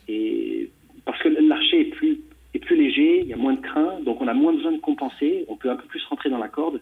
et 0.08 0.70
parce 1.06 1.22
que 1.22 1.30
l'archer 1.30 1.82
est 1.82 1.92
plus 1.92 2.22
est 2.56 2.60
plus 2.60 2.76
léger, 2.76 3.22
il 3.22 3.28
y 3.28 3.34
a 3.34 3.38
moins 3.38 3.54
de 3.54 3.62
crin, 3.62 4.00
donc 4.02 4.22
on 4.22 4.28
a 4.28 4.34
moins 4.34 4.54
besoin 4.54 4.72
de 4.72 4.80
compenser, 4.80 5.46
on 5.50 5.56
peut 5.56 5.70
un 5.70 5.76
peu 5.76 5.86
plus 5.86 6.04
rentrer 6.06 6.30
dans 6.32 6.40
la 6.40 6.48
corde. 6.48 6.82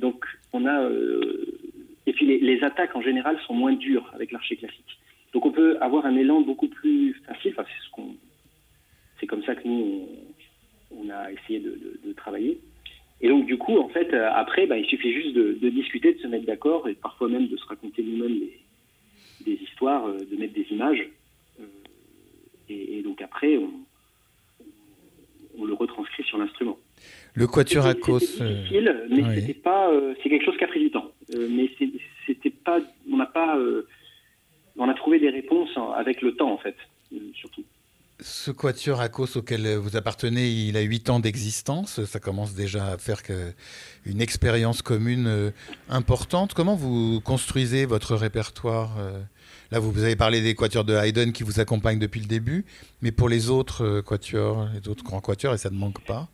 Donc 0.00 0.24
on 0.52 0.66
a 0.66 0.82
euh, 0.82 1.60
et 2.06 2.12
puis 2.12 2.26
les, 2.26 2.64
attaques 2.64 2.96
en 2.96 3.00
général 3.00 3.38
sont 3.46 3.54
moins 3.54 3.72
dures 3.72 4.10
avec 4.12 4.32
l'archer 4.32 4.56
classique. 4.56 4.98
Donc 5.32 5.46
on 5.46 5.52
peut 5.52 5.78
avoir 5.80 6.04
un 6.06 6.16
élan 6.16 6.40
beaucoup 6.40 6.68
plus 6.68 7.14
facile. 7.26 7.54
C'est 7.56 7.86
ce 7.86 7.90
qu'on 7.92 8.16
c'est 9.20 9.26
comme 9.26 9.44
ça 9.44 9.54
que 9.54 9.66
nous 9.66 10.08
on, 10.90 11.08
a 11.10 11.30
essayé 11.32 11.60
de 11.60 12.12
travailler. 12.12 12.60
Et 13.20 13.28
donc, 13.28 13.46
du 13.46 13.56
coup, 13.56 13.78
en 13.78 13.88
fait, 13.88 14.12
euh, 14.12 14.28
après, 14.34 14.66
bah, 14.66 14.76
il 14.76 14.84
suffit 14.86 15.12
juste 15.12 15.34
de, 15.34 15.68
discuter, 15.70 16.14
de 16.14 16.18
se 16.18 16.26
mettre 16.26 16.46
d'accord 16.46 16.88
et 16.88 16.94
parfois 16.94 17.28
même 17.28 17.48
de 17.48 17.56
se 17.56 17.64
raconter 17.64 18.02
nous-mêmes 18.02 18.40
des, 19.44 19.52
histoires, 19.52 20.06
euh, 20.06 20.18
de 20.30 20.36
mettre 20.36 20.54
des 20.54 20.66
images. 20.70 21.08
Euh, 21.60 21.64
et, 22.68 23.02
donc, 23.02 23.22
après, 23.22 23.56
on, 23.56 23.70
le 25.64 25.74
retranscrit 25.74 26.24
sur 26.24 26.38
l'instrument. 26.38 26.78
Le 27.34 27.46
quatuor 27.46 27.86
à 27.86 27.94
cause. 27.94 28.36
C'est 28.36 28.44
difficile, 28.44 29.06
mais 29.08 29.40
c'était 29.40 29.54
pas. 29.54 29.90
c'est 30.22 30.28
quelque 30.28 30.44
chose 30.44 30.56
qui 30.58 30.64
a 30.64 30.68
pris 30.68 30.80
du 30.80 30.90
temps. 30.90 31.12
mais 31.32 31.70
c'était 32.26 32.50
pas. 32.50 32.80
On 33.10 33.16
n'a 33.16 33.26
pas. 33.26 33.56
on 34.76 34.88
a 34.88 34.94
trouvé 34.94 35.20
des 35.20 35.30
réponses 35.30 35.70
avec 35.96 36.22
le 36.22 36.34
temps, 36.34 36.52
en 36.52 36.58
fait, 36.58 36.76
surtout. 37.34 37.64
Ce 38.20 38.52
quatuor 38.52 39.00
à 39.00 39.08
cause 39.08 39.36
auquel 39.36 39.66
vous 39.76 39.96
appartenez, 39.96 40.48
il 40.48 40.76
a 40.76 40.82
huit 40.82 41.10
ans 41.10 41.18
d'existence. 41.18 42.04
Ça 42.04 42.20
commence 42.20 42.54
déjà 42.54 42.86
à 42.92 42.98
faire 42.98 43.24
que 43.24 43.52
une 44.06 44.20
expérience 44.20 44.82
commune 44.82 45.26
euh, 45.26 45.50
importante. 45.88 46.54
Comment 46.54 46.76
vous 46.76 47.20
construisez 47.20 47.86
votre 47.86 48.14
répertoire 48.14 48.96
euh? 49.00 49.20
Là, 49.72 49.80
vous 49.80 50.04
avez 50.04 50.14
parlé 50.14 50.40
des 50.40 50.54
quatuors 50.54 50.84
de 50.84 50.94
Haydn 50.94 51.32
qui 51.32 51.42
vous 51.42 51.58
accompagnent 51.58 51.98
depuis 51.98 52.20
le 52.20 52.26
début, 52.26 52.64
mais 53.02 53.10
pour 53.10 53.28
les 53.28 53.50
autres 53.50 53.84
euh, 53.84 54.02
quatuors, 54.02 54.68
les 54.72 54.88
autres 54.88 55.02
grands 55.02 55.20
quatuors, 55.20 55.54
et 55.54 55.58
ça 55.58 55.70
ne 55.70 55.76
manque 55.76 56.04
pas? 56.04 56.28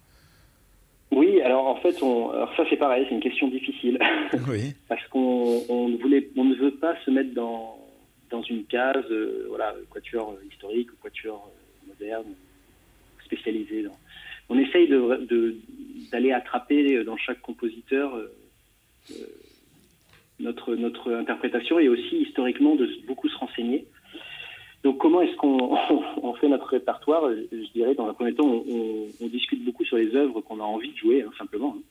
Oui, 1.11 1.41
alors 1.41 1.67
en 1.67 1.77
fait, 1.77 2.03
on... 2.03 2.31
ça 2.57 2.65
c'est 2.69 2.77
pareil, 2.77 3.07
c'est 3.09 3.15
une 3.15 3.23
question 3.23 3.49
difficile. 3.49 3.99
Oui. 4.49 4.75
Parce 4.89 5.05
qu'on 5.09 5.63
on 5.71 5.97
voulait... 5.97 6.29
on 6.37 6.45
ne 6.45 6.57
veut 6.57 6.75
pas 6.75 6.95
se 7.07 7.11
mettre 7.11 7.33
dans, 7.33 7.79
dans 8.31 8.43
une 8.43 8.65
case, 8.65 9.07
voilà, 9.49 9.75
quatuor 9.91 10.37
historique 10.51 10.93
ou 10.93 10.97
quatuor 11.03 11.51
Dans... 12.01 13.97
On 14.49 14.59
essaye 14.59 14.89
d'aller 16.11 16.33
attraper 16.33 17.05
dans 17.05 17.17
chaque 17.17 17.41
compositeur 17.41 18.15
euh, 18.15 18.33
euh, 19.13 19.27
notre, 20.41 21.13
interprétation 21.13 21.79
et 21.79 21.89
aussi 21.89 22.17
historiquement 22.17 22.75
de 22.75 22.89
beaucoup 23.07 23.29
se 23.29 23.37
renseigner. 23.37 23.87
Donc 24.83 24.99
comment 24.99 25.21
est-ce 25.21 25.37
qu'on 25.37 25.79
on 26.23 26.35
fait 26.35 26.49
notre 26.49 26.67
répertoire? 26.67 27.31
Je 27.31 27.73
dirais 27.73 27.95
dans 27.95 28.09
un 28.09 28.15
premier 28.15 28.35
temps, 28.35 28.49
on, 28.49 29.27
discute 29.29 29.65
beaucoup 29.65 29.85
sur 29.85 29.97
les 29.97 30.15
œuvres 30.17 30.41
qu'on 30.41 30.59
a 30.59 30.65
envie 30.65 30.91
de 30.91 30.97
jouer, 30.97 31.23
hein, 31.23 31.31
simplement, 31.39 31.77
hein. 31.79 31.83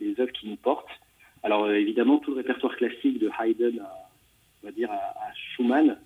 les 0.00 0.18
œuvres 0.18 0.32
qui 0.32 0.48
nous 0.48 0.56
portent. 0.56 0.88
Alors 1.42 1.64
euh, 1.64 1.74
évidemment, 1.74 2.18
tout 2.18 2.30
le 2.30 2.38
répertoire 2.38 2.74
classique 2.76 3.18
de 3.18 3.28
Haydn 3.38 3.80
à, 3.80 4.08
on 4.62 4.66
va 4.66 4.72
dire 4.72 4.90
à, 4.90 5.34
Schumann, 5.34 5.98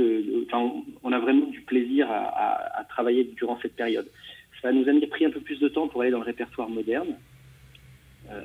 euh, 0.00 0.44
on 1.02 1.12
a 1.12 1.18
vraiment 1.18 1.46
du 1.46 1.60
plaisir 1.62 2.08
à, 2.10 2.84
travailler 2.88 3.24
durant 3.24 3.58
cette 3.60 3.74
période. 3.74 4.08
Ça 4.62 4.72
nous 4.72 4.88
a 4.88 5.06
pris 5.08 5.24
un 5.24 5.30
peu 5.30 5.40
plus 5.40 5.58
de 5.58 5.68
temps 5.68 5.88
pour 5.88 6.02
aller 6.02 6.10
dans 6.10 6.18
le 6.18 6.24
répertoire 6.24 6.68
moderne. 6.68 7.16
Euh, 8.30 8.40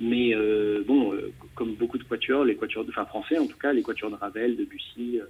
mais 0.00 0.34
euh, 0.34 0.84
bon, 0.86 1.14
comme 1.54 1.74
beaucoup 1.74 1.98
de 1.98 2.04
quatuors, 2.04 2.44
les 2.44 2.56
quatuors, 2.56 2.84
enfin 2.88 3.06
français 3.06 3.38
en 3.38 3.46
tout 3.46 3.56
cas, 3.56 3.72
les 3.72 3.82
quatuors 3.82 4.10
de 4.10 4.16
Ravel, 4.16 4.56
de 4.56 4.64
Bussy, 4.64 5.20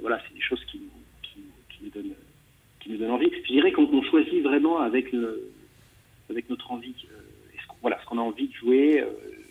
voilà, 0.00 0.20
c'est 0.26 0.34
des 0.34 0.40
choses 0.40 0.64
qui, 0.64 0.80
nous 1.82 1.90
donnent, 2.98 3.10
envie. 3.10 3.30
Je 3.44 3.52
dirais 3.52 3.72
qu'on 3.72 4.02
choisit 4.02 4.42
vraiment 4.42 4.78
avec, 4.80 5.12
notre 5.12 6.70
envie, 6.72 6.94
voilà, 7.80 8.00
ce 8.00 8.06
qu'on 8.06 8.18
a 8.18 8.22
envie 8.22 8.48
de 8.48 8.54
jouer, 8.54 9.04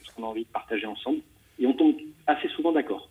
ce 0.04 0.14
qu'on 0.14 0.24
a 0.24 0.28
envie 0.28 0.44
de 0.44 0.50
partager 0.50 0.86
ensemble, 0.88 1.20
et 1.60 1.68
on 1.68 1.74
tombe 1.74 1.96
assez 2.28 2.48
souvent 2.50 2.72
d'accord. 2.72 3.11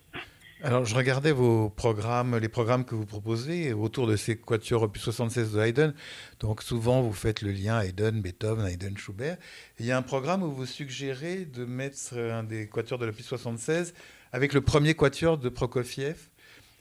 Alors, 0.63 0.85
je 0.85 0.93
regardais 0.93 1.31
vos 1.31 1.71
programmes, 1.71 2.37
les 2.37 2.47
programmes 2.47 2.85
que 2.85 2.93
vous 2.93 3.07
proposez 3.07 3.73
autour 3.73 4.05
de 4.05 4.15
ces 4.15 4.37
quatuors 4.37 4.83
opus 4.83 5.01
76 5.01 5.53
de 5.53 5.59
Haydn. 5.59 5.93
Donc, 6.39 6.61
souvent, 6.61 7.01
vous 7.01 7.13
faites 7.13 7.41
le 7.41 7.51
lien 7.51 7.81
Haydn, 7.81 8.21
Beethoven, 8.21 8.67
Haydn, 8.67 8.95
Schubert. 8.95 9.37
il 9.79 9.87
y 9.87 9.91
a 9.91 9.97
un 9.97 10.03
programme 10.03 10.43
où 10.43 10.51
vous 10.51 10.67
suggérez 10.67 11.45
de 11.45 11.65
mettre 11.65 12.15
un 12.15 12.43
des 12.43 12.67
quatuors 12.67 12.99
de 12.99 13.07
l'opus 13.07 13.25
76 13.25 13.95
avec 14.33 14.53
le 14.53 14.61
premier 14.61 14.93
quatuor 14.93 15.39
de 15.39 15.49
Prokofiev, 15.49 16.29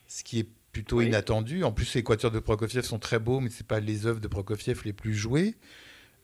ce 0.09 0.25
qui 0.25 0.41
est 0.41 0.49
plutôt 0.73 1.01
inattendu. 1.01 1.65
En 1.65 1.73
plus, 1.73 1.95
les 1.95 2.03
quatuors 2.03 2.33
de 2.33 2.39
Prokofiev 2.39 2.85
sont 2.85 2.99
très 2.99 3.19
beaux, 3.19 3.41
mais 3.41 3.49
ce 3.49 3.63
pas 3.63 3.81
les 3.81 4.07
œuvres 4.07 4.21
de 4.21 4.29
Prokofiev 4.29 4.83
les 4.85 4.93
plus 4.93 5.15
jouées. 5.15 5.55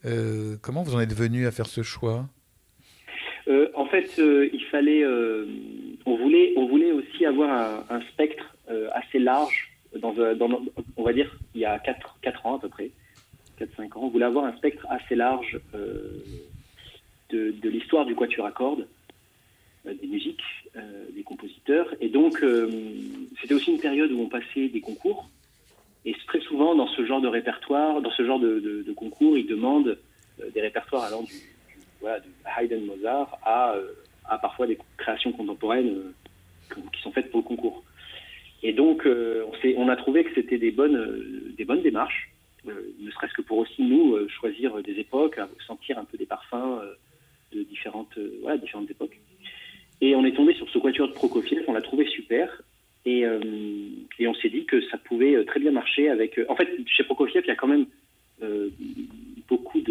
Euh, 0.05 0.57
comment 0.61 0.83
vous 0.83 0.95
en 0.95 0.99
êtes 0.99 1.13
venu 1.13 1.47
à 1.47 1.51
faire 1.51 1.65
ce 1.65 1.81
choix? 1.81 2.29
Euh, 3.47 3.69
En 3.73 3.87
fait, 3.87 4.19
euh, 4.19 4.47
il 4.53 4.63
fallait, 4.65 5.03
on 6.11 6.67
voulait, 6.67 6.91
aussi 6.91 7.25
avoir 7.25 7.83
un, 7.89 8.01
spectre 8.13 8.55
assez 8.93 9.19
large. 9.19 9.71
Dans, 9.95 10.13
on 10.97 11.03
va 11.03 11.13
dire, 11.13 11.37
il 11.55 11.61
y 11.61 11.65
a 11.65 11.79
4, 11.79 12.17
4 12.21 12.45
ans 12.45 12.55
à 12.57 12.59
peu 12.59 12.69
près, 12.69 12.91
4-5 13.59 13.97
ans, 13.97 14.01
on 14.03 14.09
voulait 14.09 14.25
avoir 14.25 14.45
un 14.45 14.55
spectre 14.57 14.85
assez 14.89 15.15
large 15.15 15.59
de, 15.73 17.51
de 17.51 17.69
l'histoire 17.69 18.05
du 18.05 18.15
quatuor 18.15 18.45
à 18.45 18.51
cordes, 18.51 18.87
des 19.85 20.07
musiques, 20.07 20.43
des 21.15 21.23
compositeurs. 21.23 21.87
Et 22.01 22.09
donc, 22.09 22.43
c'était 23.41 23.53
aussi 23.53 23.71
une 23.71 23.79
période 23.79 24.11
où 24.11 24.21
on 24.21 24.27
passait 24.29 24.67
des 24.67 24.81
concours 24.81 25.27
et 26.07 26.15
très 26.25 26.39
souvent, 26.39 26.73
dans 26.73 26.87
ce 26.87 27.05
genre 27.05 27.19
de 27.19 27.27
répertoire, 27.27 28.01
dans 28.01 28.11
ce 28.11 28.25
genre 28.25 28.39
de, 28.39 28.93
concours, 28.95 29.37
ils 29.37 29.45
demandent 29.45 29.97
euh, 30.39 30.49
des 30.51 30.61
répertoires 30.61 31.03
allant 31.03 31.21
du, 31.21 31.33
voilà, 31.99 32.19
Haydn 32.57 32.85
Mozart 32.85 33.37
à, 33.43 33.73
euh, 33.73 33.91
à, 34.23 34.37
parfois 34.37 34.67
des 34.67 34.77
créations 34.95 35.26
euh, 35.75 36.13
qui 36.93 37.01
sont 37.01 37.11
faites 37.11 37.29
pour 37.31 37.41
le 37.41 37.45
concours. 37.45 37.83
Et 38.63 38.73
donc, 38.73 39.05
on, 39.05 39.51
on, 39.77 39.89
a 39.89 39.95
trouvé 39.95 40.23
que 40.23 40.33
c'était 40.33 40.57
des 40.57 40.71
bonnes, 40.71 41.53
des 41.55 41.63
bonnes 41.63 41.83
démarches, 41.83 42.31
ne 42.65 43.11
serait-ce 43.11 43.33
que 43.33 43.43
pour 43.43 43.59
aussi 43.59 43.83
nous 43.83 44.17
choisir 44.29 44.81
des 44.81 44.93
époques, 44.93 45.39
sentir 45.65 45.99
un 45.99 46.05
peu 46.05 46.17
des 46.17 46.25
parfums 46.25 46.81
de 47.53 47.61
différentes, 47.61 48.17
différentes 48.59 48.89
époques. 48.89 49.19
Et 50.01 50.15
on 50.15 50.25
est 50.25 50.35
tombé 50.35 50.55
sur 50.55 50.67
ce 50.69 50.79
quatuor 50.79 51.07
de 51.07 51.13
Prokofiev, 51.13 51.63
on 51.67 51.73
l'a 51.73 51.81
trouvé 51.81 52.07
super. 52.07 52.49
Euh, 53.07 53.39
et, 54.19 54.27
on 54.27 54.33
s'est 54.35 54.49
dit 54.49 54.65
que 54.65 54.81
ça 54.89 54.97
pouvait 54.97 55.35
euh, 55.35 55.45
très 55.45 55.59
bien 55.59 55.71
marcher 55.71 56.09
avec. 56.09 56.37
Euh, 56.37 56.45
en 56.49 56.55
fait, 56.55 56.67
chez 56.87 57.03
Prokofiev, 57.03 57.43
il 57.45 57.47
y 57.47 57.51
a 57.51 57.55
quand 57.55 57.67
même 57.67 57.85
beaucoup 59.47 59.81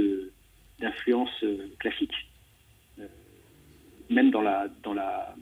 d'influences 0.79 1.45
classiques, 1.81 2.15
même 4.09 4.31
dans 4.31 4.43
la, 4.43 4.69
dans, 4.85 4.95
la, 4.95 5.35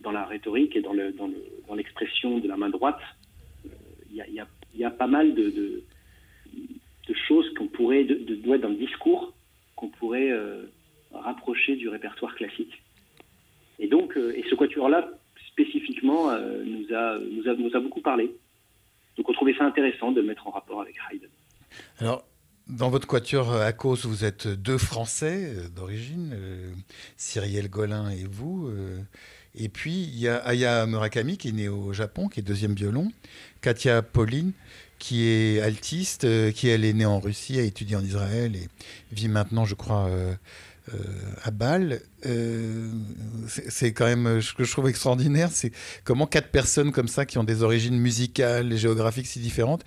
dans 0.00 0.12
la 0.12 0.24
rhétorique 0.24 0.76
et 0.76 0.82
dans, 0.82 0.92
le, 0.92 1.12
dans, 1.12 1.74
l'expression 1.74 2.38
de 2.38 2.48
la 2.48 2.56
main 2.56 2.70
droite. 2.70 3.00
Il 4.12 4.16
y, 4.74 4.84
a, 4.84 4.90
pas 4.90 5.06
mal 5.06 5.34
de, 5.34 5.82
choses 7.28 7.52
qu'on 7.54 7.68
pourrait, 7.68 8.04
de, 8.04 8.14
de, 8.14 8.56
dans 8.56 8.68
le 8.68 8.76
discours, 8.76 9.32
qu'on 9.76 9.88
pourrait 9.88 10.32
rapprocher 11.12 11.76
du 11.76 11.88
répertoire 11.88 12.34
classique. 12.34 12.82
Et 13.78 13.88
donc, 13.88 14.16
et 14.16 14.44
ce 14.48 14.54
quatuor-là 14.54 15.08
spécifiquement 15.52 16.30
euh, 16.30 16.62
nous, 16.64 16.94
a, 16.94 17.18
nous, 17.18 17.48
a, 17.48 17.54
nous 17.54 17.76
a 17.76 17.80
beaucoup 17.80 18.00
parlé. 18.00 18.34
Donc 19.16 19.28
on 19.28 19.32
trouvait 19.32 19.54
ça 19.54 19.64
intéressant 19.64 20.12
de 20.12 20.20
le 20.20 20.26
mettre 20.26 20.46
en 20.46 20.50
rapport 20.50 20.80
avec 20.80 20.96
Haydn. 21.10 21.26
Alors, 21.98 22.24
dans 22.68 22.88
votre 22.88 23.06
quatuor 23.06 23.52
à 23.52 23.72
cause, 23.72 24.06
vous 24.06 24.24
êtes 24.24 24.46
deux 24.46 24.78
Français 24.78 25.54
euh, 25.56 25.68
d'origine, 25.68 26.32
euh, 26.34 26.72
Cyrielle 27.16 27.68
Golin 27.68 28.10
et 28.10 28.24
vous. 28.24 28.70
Et 29.54 29.68
puis, 29.68 30.04
il 30.04 30.18
y 30.18 30.28
a 30.28 30.36
Aya 30.36 30.86
Murakami, 30.86 31.36
qui 31.36 31.48
est 31.48 31.52
née 31.52 31.68
au 31.68 31.92
Japon, 31.92 32.28
qui 32.28 32.40
est 32.40 32.42
deuxième 32.42 32.74
violon. 32.74 33.10
Katia 33.60 34.02
Pauline, 34.02 34.52
qui 34.98 35.26
est 35.26 35.60
altiste, 35.60 36.52
qui 36.52 36.68
elle 36.68 36.84
est 36.84 36.92
née 36.92 37.06
en 37.06 37.20
Russie, 37.20 37.58
a 37.58 37.62
étudié 37.62 37.96
en 37.96 38.04
Israël 38.04 38.54
et 38.54 38.68
vit 39.12 39.28
maintenant, 39.28 39.64
je 39.64 39.74
crois, 39.74 40.08
euh, 40.94 40.98
à 41.44 41.50
Bâle, 41.50 42.00
euh, 42.26 42.90
c'est 43.46 43.92
quand 43.92 44.06
même 44.06 44.40
ce 44.40 44.52
que 44.54 44.64
je 44.64 44.72
trouve 44.72 44.88
extraordinaire, 44.88 45.50
c'est 45.52 45.72
comment 46.04 46.26
quatre 46.26 46.48
personnes 46.48 46.90
comme 46.90 47.06
ça 47.06 47.26
qui 47.26 47.38
ont 47.38 47.44
des 47.44 47.62
origines 47.62 47.98
musicales 47.98 48.72
et 48.72 48.78
géographiques 48.78 49.26
si 49.26 49.38
différentes, 49.38 49.84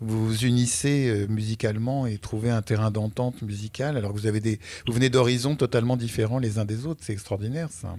vous 0.00 0.26
vous 0.26 0.44
unissez 0.44 1.08
euh, 1.08 1.26
musicalement 1.28 2.06
et 2.06 2.16
trouvez 2.16 2.50
un 2.50 2.62
terrain 2.62 2.90
d'entente 2.90 3.42
musicale 3.42 3.96
alors 3.96 4.12
que 4.12 4.18
vous 4.18 4.26
avez 4.26 4.40
des, 4.40 4.58
vous 4.86 4.94
venez 4.94 5.10
d'horizons 5.10 5.56
totalement 5.56 5.96
différents 5.96 6.38
les 6.38 6.58
uns 6.58 6.64
des 6.64 6.86
autres, 6.86 7.00
c'est 7.04 7.12
extraordinaire 7.12 7.68
ça. 7.70 7.96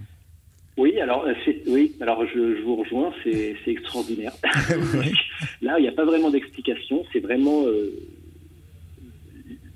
Oui, 0.77 0.99
alors, 0.99 1.25
oui, 1.67 1.95
alors 1.99 2.25
je, 2.27 2.61
vous 2.61 2.75
rejoins, 2.75 3.11
c'est 3.23 3.55
extraordinaire. 3.65 4.33
Là, 5.61 5.79
il 5.79 5.81
n'y 5.81 5.87
a 5.87 5.91
pas 5.91 6.05
vraiment 6.05 6.29
d'explication, 6.29 7.03
c'est 7.11 7.19
vraiment 7.19 7.65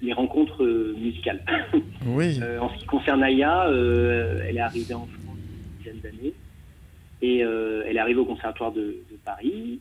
les 0.01 0.13
rencontres 0.13 0.63
euh, 0.63 0.95
musicales. 0.97 1.41
Oui. 2.03 2.39
Euh, 2.41 2.57
en 2.59 2.73
ce 2.73 2.79
qui 2.79 2.85
concerne 2.87 3.21
Aya, 3.21 3.67
euh, 3.67 4.41
elle 4.47 4.57
est 4.57 4.61
arrivée 4.61 4.95
en 4.95 5.05
France 5.05 5.37
il 5.79 5.85
y 5.85 5.89
a 5.89 5.91
une 5.91 5.99
dizaine 5.99 6.11
d'années 6.11 6.33
et 7.21 7.37
elle 7.41 7.95
est 7.95 7.99
arrivée 7.99 8.19
au 8.19 8.25
Conservatoire 8.25 8.71
de, 8.71 8.95
Paris. 9.23 9.79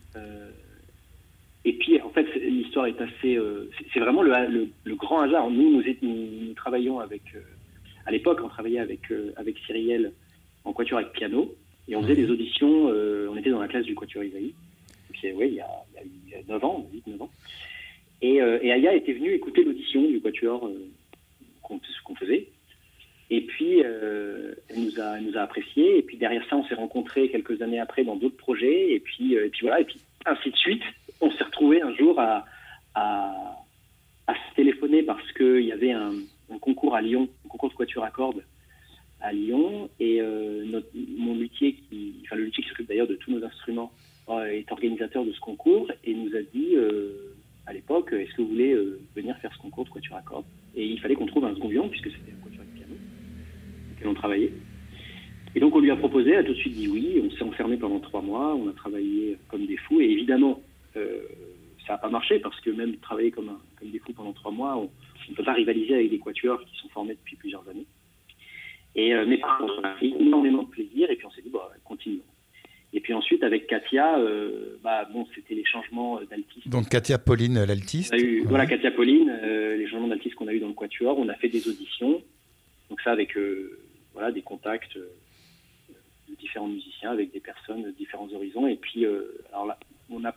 et 1.65 1.73
puis, 1.73 1.99
en 2.03 2.11
fait, 2.11 2.27
l'histoire 2.35 2.85
est 2.85 3.01
assez. 3.01 3.39
c'est 3.95 4.01
vraiment 4.01 4.23
le, 4.23 4.69
grand 4.89 5.23
hasard. 5.23 5.49
Nous, 5.49 5.71
nous, 5.71 5.83
nous, 6.03 6.53
travaillons 6.53 7.01
avec. 7.01 7.23
à 8.05 8.11
l'époque, 8.11 8.41
on 8.45 8.49
travaillait 8.49 8.81
avec, 8.81 9.01
avec 9.37 9.57
Cyrielle 9.65 10.13
en 10.65 10.73
quatuor 10.73 10.99
avec 10.99 11.13
piano 11.13 11.55
et 11.89 11.97
on 11.97 12.03
faisait 12.03 12.17
des 12.17 12.31
auditions. 12.31 12.87
on 12.87 13.37
était 13.37 13.51
dans 13.51 13.61
la 13.61 13.69
classe 13.69 13.85
du 13.85 13.95
quatuor 13.95 14.25
Isaïe. 14.25 14.55
Oui, 15.35 15.49
il 15.49 15.55
y 15.55 15.61
a, 15.61 15.69
il 16.03 16.31
y 16.31 16.35
a 16.35 16.39
9 16.49 16.65
ans, 16.65 16.87
8-9 17.07 17.23
ans. 17.23 17.31
Et, 18.23 18.41
euh, 18.41 18.59
et, 18.63 18.73
Aya 18.73 18.95
était 18.95 19.13
venue 19.13 19.33
écouter 19.33 19.65
l'audition 19.65 20.03
du 20.03 20.21
Quatuor 20.21 20.67
euh, 20.67 20.91
qu'on 21.63 22.15
faisait. 22.17 22.49
Et 23.31 23.43
puis, 23.43 23.83
euh, 23.85 24.55
elle, 24.69 24.85
nous 24.85 25.01
a, 25.01 25.21
nous 25.21 25.37
a 25.37 25.43
apprécié. 25.43 25.99
Et 25.99 26.03
puis 26.03 26.17
derrière 26.17 26.45
ça, 26.51 26.57
on 26.57 26.65
s'est 26.65 26.75
rencontrés 26.75 27.29
quelques 27.29 27.63
années 27.63 27.79
après 27.79 28.05
dans 28.05 28.17
d'autres 28.17 28.37
projets. 28.37 28.93
Et 28.93 29.01
puis, 29.01 29.35
et 29.35 29.49
puis 29.49 29.61
voilà, 29.63 29.81
et 29.81 29.85
puis 29.85 30.01
ainsi 30.27 30.51
de 30.51 30.57
suite. 30.57 30.83
On 31.21 31.31
s'est 31.31 31.45
retrouvés 31.45 31.83
un 31.83 31.95
jour 31.95 32.19
à, 32.19 32.45
à, 32.95 33.57
à 34.27 34.35
se 34.35 34.55
téléphoner 34.57 35.03
parce 35.03 35.31
qu'il 35.33 35.65
y 35.65 35.73
avait 35.73 35.93
un, 35.93 36.13
un, 36.51 36.59
concours 36.59 36.95
à 36.95 37.03
Lyon, 37.03 37.29
un 37.45 37.49
concours 37.49 37.69
de 37.69 37.75
quatuor 37.75 38.05
à 38.05 38.11
cordes 38.11 38.43
à 39.21 39.33
Lyon. 39.33 39.91
Et 39.99 40.21
notre, 40.67 40.89
mon 41.17 41.35
luthier, 41.35 41.75
qui, 41.75 42.15
enfin 42.25 42.37
le 42.37 42.45
luthier 42.45 42.63
qui 42.63 42.69
s'occupe 42.71 42.89
d'ailleurs 42.89 43.09
de 43.09 43.17
tous 43.17 43.31
nos 43.31 43.45
instruments, 43.45 43.93
est 44.49 44.71
organisateur 44.71 45.25
de 45.25 45.33
ce 45.33 45.41
concours 45.41 45.91
et 46.05 46.15
nous 46.15 46.35
a 46.37 46.43
dit 46.43 46.77
à 47.71 47.73
l'époque, 47.73 48.13
est-ce 48.13 48.35
que 48.35 48.43
vous 48.43 48.49
voulez 48.49 48.73
euh, 48.73 48.99
venir 49.15 49.37
faire 49.39 49.53
ce 49.55 49.59
concours 49.59 49.85
de 49.85 49.91
quatuor 49.91 50.17
à 50.17 50.23
cordes? 50.23 50.45
Et 50.75 50.85
il 50.85 51.01
fallait 51.01 51.15
qu'on 51.15 51.27
trouve 51.27 51.45
un 51.45 51.55
second 51.55 51.69
violon, 51.69 51.89
puisque 51.89 52.11
c'était 52.11 52.33
un 52.33 52.43
quatuor 52.43 52.65
de 52.65 52.77
piano, 52.77 52.95
auquel 53.93 54.09
on 54.09 54.15
travaillait. 54.15 54.53
Et 55.55 55.61
donc 55.61 55.75
on 55.77 55.79
lui 55.79 55.91
a 55.93 55.97
proposé, 55.97 56.31
elle 56.31 56.39
a 56.39 56.45
tout 56.45 56.53
de 56.53 56.59
suite 56.59 56.75
dit 56.75 56.89
oui, 56.89 57.23
on 57.25 57.31
s'est 57.31 57.45
enfermé 57.45 57.77
pendant 57.77 58.01
trois 58.01 58.23
mois, 58.23 58.57
on 58.57 58.69
a 58.69 58.73
travaillé 58.73 59.37
comme 59.49 59.67
des 59.67 59.77
fous, 59.77 60.01
et 60.01 60.11
évidemment, 60.11 60.61
euh, 60.97 61.21
ça 61.87 61.93
n'a 61.93 61.99
pas 61.99 62.11
marché, 62.11 62.41
parce 62.41 62.61
que 62.61 62.71
même 62.71 62.97
travailler 62.97 63.31
comme, 63.31 63.57
comme 63.79 63.91
des 63.91 64.01
fous 64.01 64.13
pendant 64.15 64.33
trois 64.33 64.51
mois, 64.51 64.77
on 64.77 64.91
ne 65.31 65.35
peut 65.37 65.45
pas 65.45 65.53
rivaliser 65.53 65.95
avec 65.95 66.11
des 66.11 66.19
quatuors 66.19 66.61
qui 66.65 66.77
sont 66.77 66.89
formés 66.89 67.15
depuis 67.15 67.37
plusieurs 67.37 67.69
années. 67.69 67.87
Et, 68.95 69.15
euh, 69.15 69.25
mais 69.27 69.39
par 69.39 69.59
contre, 69.59 69.75
on 69.79 69.85
a 69.85 69.91
pris 69.91 70.15
énormément 70.19 70.65
de 70.65 70.69
plaisir, 70.69 71.11
et 71.11 71.17
puis 71.17 71.27
on 71.27 71.31
s'est 71.31 71.43
dit, 71.43 71.51
bon, 71.51 71.61
continuons. 71.85 72.23
Et 72.93 73.01
puis 73.01 73.15
ensuite, 73.15 73.45
avec 73.45 73.69
Katia, 73.69 74.19
euh, 74.19 74.77
bah, 74.83 75.09
bon, 75.13 75.27
c'était 75.35 75.55
les 75.55 75.65
changements 75.65 76.21
d'altiste. 76.29 76.69
Donc 76.69 76.89
Katia 76.89 77.19
Pauline, 77.19 77.65
l'altiste 77.65 78.13
Voilà, 78.47 78.67
Katia 78.67 78.91
Pauline, 78.91 79.31
euh, 79.31 79.77
les 79.77 79.87
changements 79.89 80.09
d'altiste 80.09 80.35
qu'on 80.35 80.49
a 80.49 80.53
eu 80.53 80.59
dans 80.59 80.69
le 80.69 80.75
Quatuor. 80.75 81.17
On 81.19 81.29
a 81.29 81.35
fait 81.35 81.49
des 81.49 81.69
auditions. 81.69 82.21
Donc 82.89 83.01
ça, 83.03 83.13
avec 83.13 83.37
euh, 83.37 83.79
voilà, 84.13 84.33
des 84.33 84.43
contacts 84.43 84.97
de 84.97 86.35
différents 86.37 86.67
musiciens, 86.67 87.13
avec 87.13 87.33
des 87.33 87.39
personnes 87.39 87.85
de 87.85 87.91
différents 87.93 88.29
horizons. 88.33 88.67
Et 88.67 88.77
puis, 88.77 89.07
alors 89.53 89.67
là, 89.67 89.79
on 90.11 90.25
a, 90.25 90.35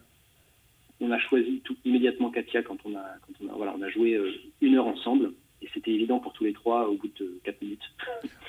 on 1.01 1.09
a 1.09 1.19
choisi 1.19 1.61
tout, 1.63 1.75
immédiatement 1.85 2.29
Katia 2.29 2.61
quand 2.61 2.77
on 2.85 2.95
a, 2.95 3.05
quand 3.25 3.33
on 3.43 3.49
a, 3.49 3.53
voilà, 3.53 3.73
on 3.75 3.81
a 3.81 3.89
joué 3.89 4.19
une 4.61 4.75
heure 4.75 4.87
ensemble. 4.87 5.33
Et 5.63 5.69
c'était 5.73 5.91
évident 5.91 6.19
pour 6.19 6.33
tous 6.33 6.43
les 6.43 6.53
trois 6.53 6.89
au 6.89 6.97
bout 6.97 7.09
de 7.19 7.39
quatre 7.43 7.61
minutes. 7.61 7.83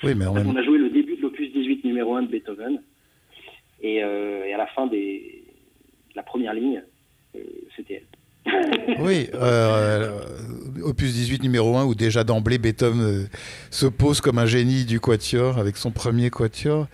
Oui, 0.03 0.13
mais 0.15 0.27
On 0.27 0.55
a 0.55 0.63
joué 0.63 0.77
le 0.77 0.89
début 0.89 1.15
de 1.15 1.21
l'opus 1.21 1.51
18 1.53 1.85
numéro 1.85 2.15
1 2.15 2.23
de 2.23 2.27
Beethoven. 2.27 2.81
Euh, 3.83 4.43
et, 4.45 4.53
à 4.53 4.57
la 4.57 4.67
fin 4.67 4.87
des, 4.87 5.43
de 6.11 6.15
la 6.15 6.23
première 6.23 6.53
ligne, 6.53 6.81
euh, 7.35 7.39
c'était 7.75 8.01
elle. 8.01 8.05
oui, 8.99 9.27
euh, 9.33 10.19
opus 10.83 11.13
18 11.13 11.41
numéro 11.41 11.77
1, 11.77 11.85
où 11.85 11.95
déjà 11.95 12.23
d'emblée 12.23 12.57
Beethoven 12.57 13.27
se 13.71 13.85
pose 13.87 14.21
comme 14.21 14.37
un 14.37 14.45
génie 14.45 14.85
du 14.85 14.99
quatuor 14.99 15.57
avec 15.57 15.77
son 15.77 15.91
premier 15.91 16.29
quatuor. 16.29 16.87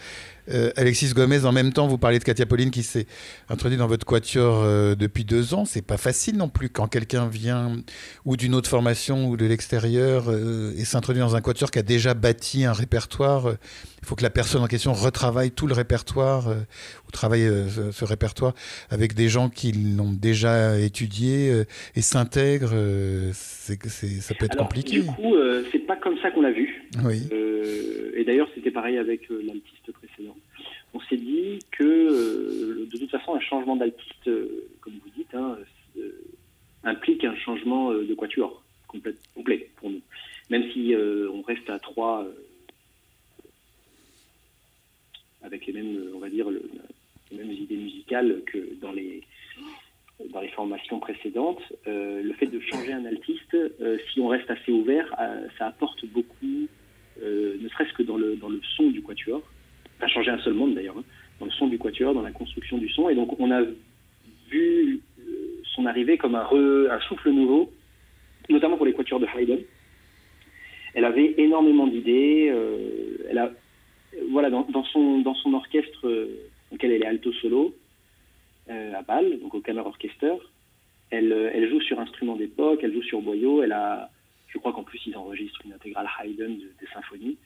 Euh, 0.50 0.72
Alexis 0.76 1.14
Gomez, 1.14 1.46
en 1.46 1.52
même 1.52 1.74
temps, 1.74 1.88
vous 1.88 1.98
parlez 1.98 2.20
de 2.20 2.24
Katia 2.24 2.46
Pauline 2.46 2.72
qui 2.72 2.84
s'est 2.84 3.06
introduite 3.50 3.80
dans 3.80 3.88
votre 3.88 4.06
quatuor 4.06 4.62
euh, 4.64 4.96
depuis 4.96 5.24
deux 5.24 5.54
ans. 5.54 5.66
C'est 5.66 5.86
pas 5.86 5.98
facile 5.98 6.38
non 6.38 6.50
plus 6.50 6.70
quand 6.70 6.88
quelqu'un 6.88 7.28
vient 7.28 7.76
ou 8.26 8.38
d'une 8.38 8.56
autre 8.56 8.70
formation 8.70 9.28
ou 9.28 9.38
de 9.38 9.46
l'extérieur 9.46 10.26
euh, 10.30 10.74
et 10.78 10.86
s'introduit 10.86 11.22
dans 11.22 11.36
un 11.36 11.42
quatuor 11.42 11.72
qui 11.72 11.80
a 11.80 11.84
déjà 11.84 12.14
bâti 12.14 12.66
un 12.66 12.74
répertoire. 12.74 13.54
Il 14.02 14.08
faut 14.08 14.16
que 14.16 14.24
la 14.24 14.30
personne 14.30 14.64
en 14.64 14.68
question 14.68 14.94
retravaille 14.94 15.52
tout 15.52 15.68
le 15.68 15.74
répertoire 15.74 16.48
ou 16.48 17.12
travaille 17.12 17.48
ce, 17.70 18.04
répertoire 18.04 18.54
avec 18.90 19.14
des 19.14 19.30
gens 19.30 19.50
qui 19.50 19.72
l'ont 19.72 20.12
déjà 20.12 20.80
étudié 20.80 21.66
et 21.96 22.02
s'intègrent. 22.02 22.74
ça 23.32 24.34
peut 24.40 24.46
être 24.46 24.58
compliqué. 24.58 25.02
Du 25.02 25.06
coup, 25.06 25.36
c'est 25.72 25.86
pas 25.86 25.98
comme 25.98 26.18
ça 26.20 26.32
qu'on 26.32 26.42
l'a 26.42 26.52
vu. 26.52 26.84
Oui. 27.04 27.28
et 28.16 28.24
d'ailleurs, 28.24 28.50
c'était 28.56 28.72
pareil 28.72 28.98
avec 28.98 29.30
l'altiste 29.30 29.92
précédent 29.94 30.01
on 30.94 31.00
s'est 31.02 31.18
dit 31.18 31.60
que 31.72 31.84
euh, 31.84 32.88
de 32.92 32.98
toute 32.98 33.12
façon, 33.12 33.36
un 33.36 33.40
changement 33.40 33.76
d'altiste, 33.76 34.28
euh, 34.28 34.68
comme 34.82 34.94
vous 34.94 35.10
dites, 35.16 35.34
hein, 35.34 35.58
euh, 35.98 36.12
implique 36.84 37.24
un 37.24 37.36
changement 37.36 37.94
de 37.94 38.14
quatuor 38.14 38.64
complet, 38.88 39.70
pour 39.78 39.90
nous. 39.90 40.02
Même 40.50 40.70
si 40.74 40.94
on 40.96 41.42
reste 41.44 41.70
à 41.70 41.80
trois 41.80 42.28
avec 45.44 45.66
les 45.66 45.74
mêmes, 45.74 46.10
on 46.14 46.20
va 46.20 46.30
dire, 46.30 46.50
les 46.50 47.38
mêmes 47.38 47.52
idées 47.52 47.78
musicales 47.78 48.42
que 48.48 48.76
dans 48.82 48.92
les 48.92 49.24
dans 50.30 50.42
les 50.42 50.50
formations 50.50 51.00
précédentes, 51.00 51.62
le 51.86 52.34
fait 52.34 52.48
de 52.48 52.60
changer 52.60 52.92
un 52.92 53.06
altiste, 53.06 53.56
si 54.12 54.20
on 54.20 54.28
reste 54.28 54.50
assez 54.50 54.72
ouvert, 54.72 55.08
ça 55.58 55.68
apporte 55.68 56.06
beaucoup, 56.08 56.68
ne 57.22 57.70
serait-ce 57.70 57.94
que 57.94 58.04
dans 58.04 58.18
le, 58.18 58.36
dans 58.36 58.50
le 58.50 58.60
son 58.76 58.90
du 58.90 59.02
quatuor, 59.02 59.42
a 60.06 60.08
changé 60.08 60.32
un 60.32 60.40
seul 60.40 60.54
monde 60.54 60.76
d'ailleurs, 60.76 60.98
hein, 60.98 61.04
dans 61.40 61.46
le 61.46 61.52
son 61.52 61.68
du 61.68 61.78
quatuor, 61.78 62.14
dans 62.14 62.22
la 62.22 62.32
construction 62.32 62.78
du 62.78 62.90
son. 62.90 63.10
Et 63.10 63.16
donc 63.16 63.40
on 63.40 63.52
a 63.52 63.62
vu 64.50 65.02
euh, 65.20 65.62
son 65.76 65.86
arrivée 65.86 66.18
comme 66.18 66.36
un, 66.36 66.48
souffle 67.08 67.30
nouveau, 67.30 67.72
notamment 68.50 68.78
pour 68.78 68.86
les 68.86 68.94
quatuors 68.94 69.20
de 69.20 69.28
Haydn. 69.28 69.60
Elle 70.94 71.06
avait 71.06 71.36
énormément 71.38 71.88
d'idées. 71.88 72.50
Euh, 72.52 73.28
elle 73.30 73.38
a, 73.38 73.52
voilà, 74.30 74.50
dans, 74.50 74.84
son, 74.84 75.54
orchestre, 75.54 76.08
euh, 76.08 76.50
auquel 76.72 76.92
elle 76.92 77.04
est 77.04 77.08
alto 77.08 77.32
solo, 77.34 77.74
à 78.70 79.02
Bâle, 79.02 79.40
donc 79.42 79.54
au 79.54 79.60
Kammer 79.60 79.82
Orchester, 79.82 80.34
elle, 81.10 81.34
elle 81.54 81.70
joue 81.70 81.82
sur 81.82 82.00
instruments 82.00 82.38
d'époque, 82.38 82.80
elle 82.84 82.94
joue 82.94 83.04
sur 83.04 83.22
boyau, 83.22 83.64
elle 83.64 83.74
a, 83.74 84.10
je 84.48 84.58
crois 84.58 84.72
qu'en 84.72 84.84
plus 84.84 85.02
ils 85.06 85.18
enregistrent 85.18 85.62
une 85.66 85.74
intégrale 85.74 86.08
Haydn 86.24 86.56
des 86.56 86.88
symphonies. 86.94 87.38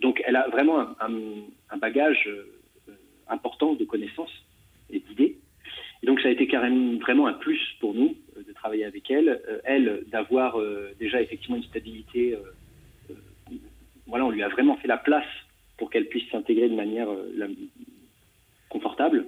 Donc 0.00 0.22
elle 0.26 0.36
a 0.36 0.48
vraiment 0.48 0.80
un, 1.00 1.76
bagage 1.78 2.28
euh, 2.28 2.92
important 3.28 3.74
de 3.74 3.84
connaissances 3.84 4.32
et 4.90 5.00
d'idées. 5.00 5.36
Donc 6.02 6.20
ça 6.20 6.28
a 6.28 6.30
été 6.30 6.46
carrément 6.46 6.98
vraiment 6.98 7.26
un 7.26 7.32
plus 7.32 7.60
pour 7.80 7.94
nous 7.94 8.14
euh, 8.36 8.42
de 8.46 8.52
travailler 8.52 8.84
avec 8.84 9.10
elle. 9.10 9.40
Euh, 9.48 9.60
elle, 9.64 10.04
d'avoir 10.08 10.58
déjà 10.98 11.20
effectivement 11.20 11.56
une 11.56 11.64
stabilité. 11.64 12.36
voilà, 14.06 14.24
on 14.24 14.30
lui 14.30 14.42
a 14.42 14.48
vraiment 14.48 14.76
fait 14.76 14.88
la 14.88 14.98
place 14.98 15.26
pour 15.76 15.90
qu'elle 15.90 16.08
puisse 16.08 16.28
s'intégrer 16.30 16.68
de 16.68 16.74
manière 16.74 17.08
confortable. 18.68 19.26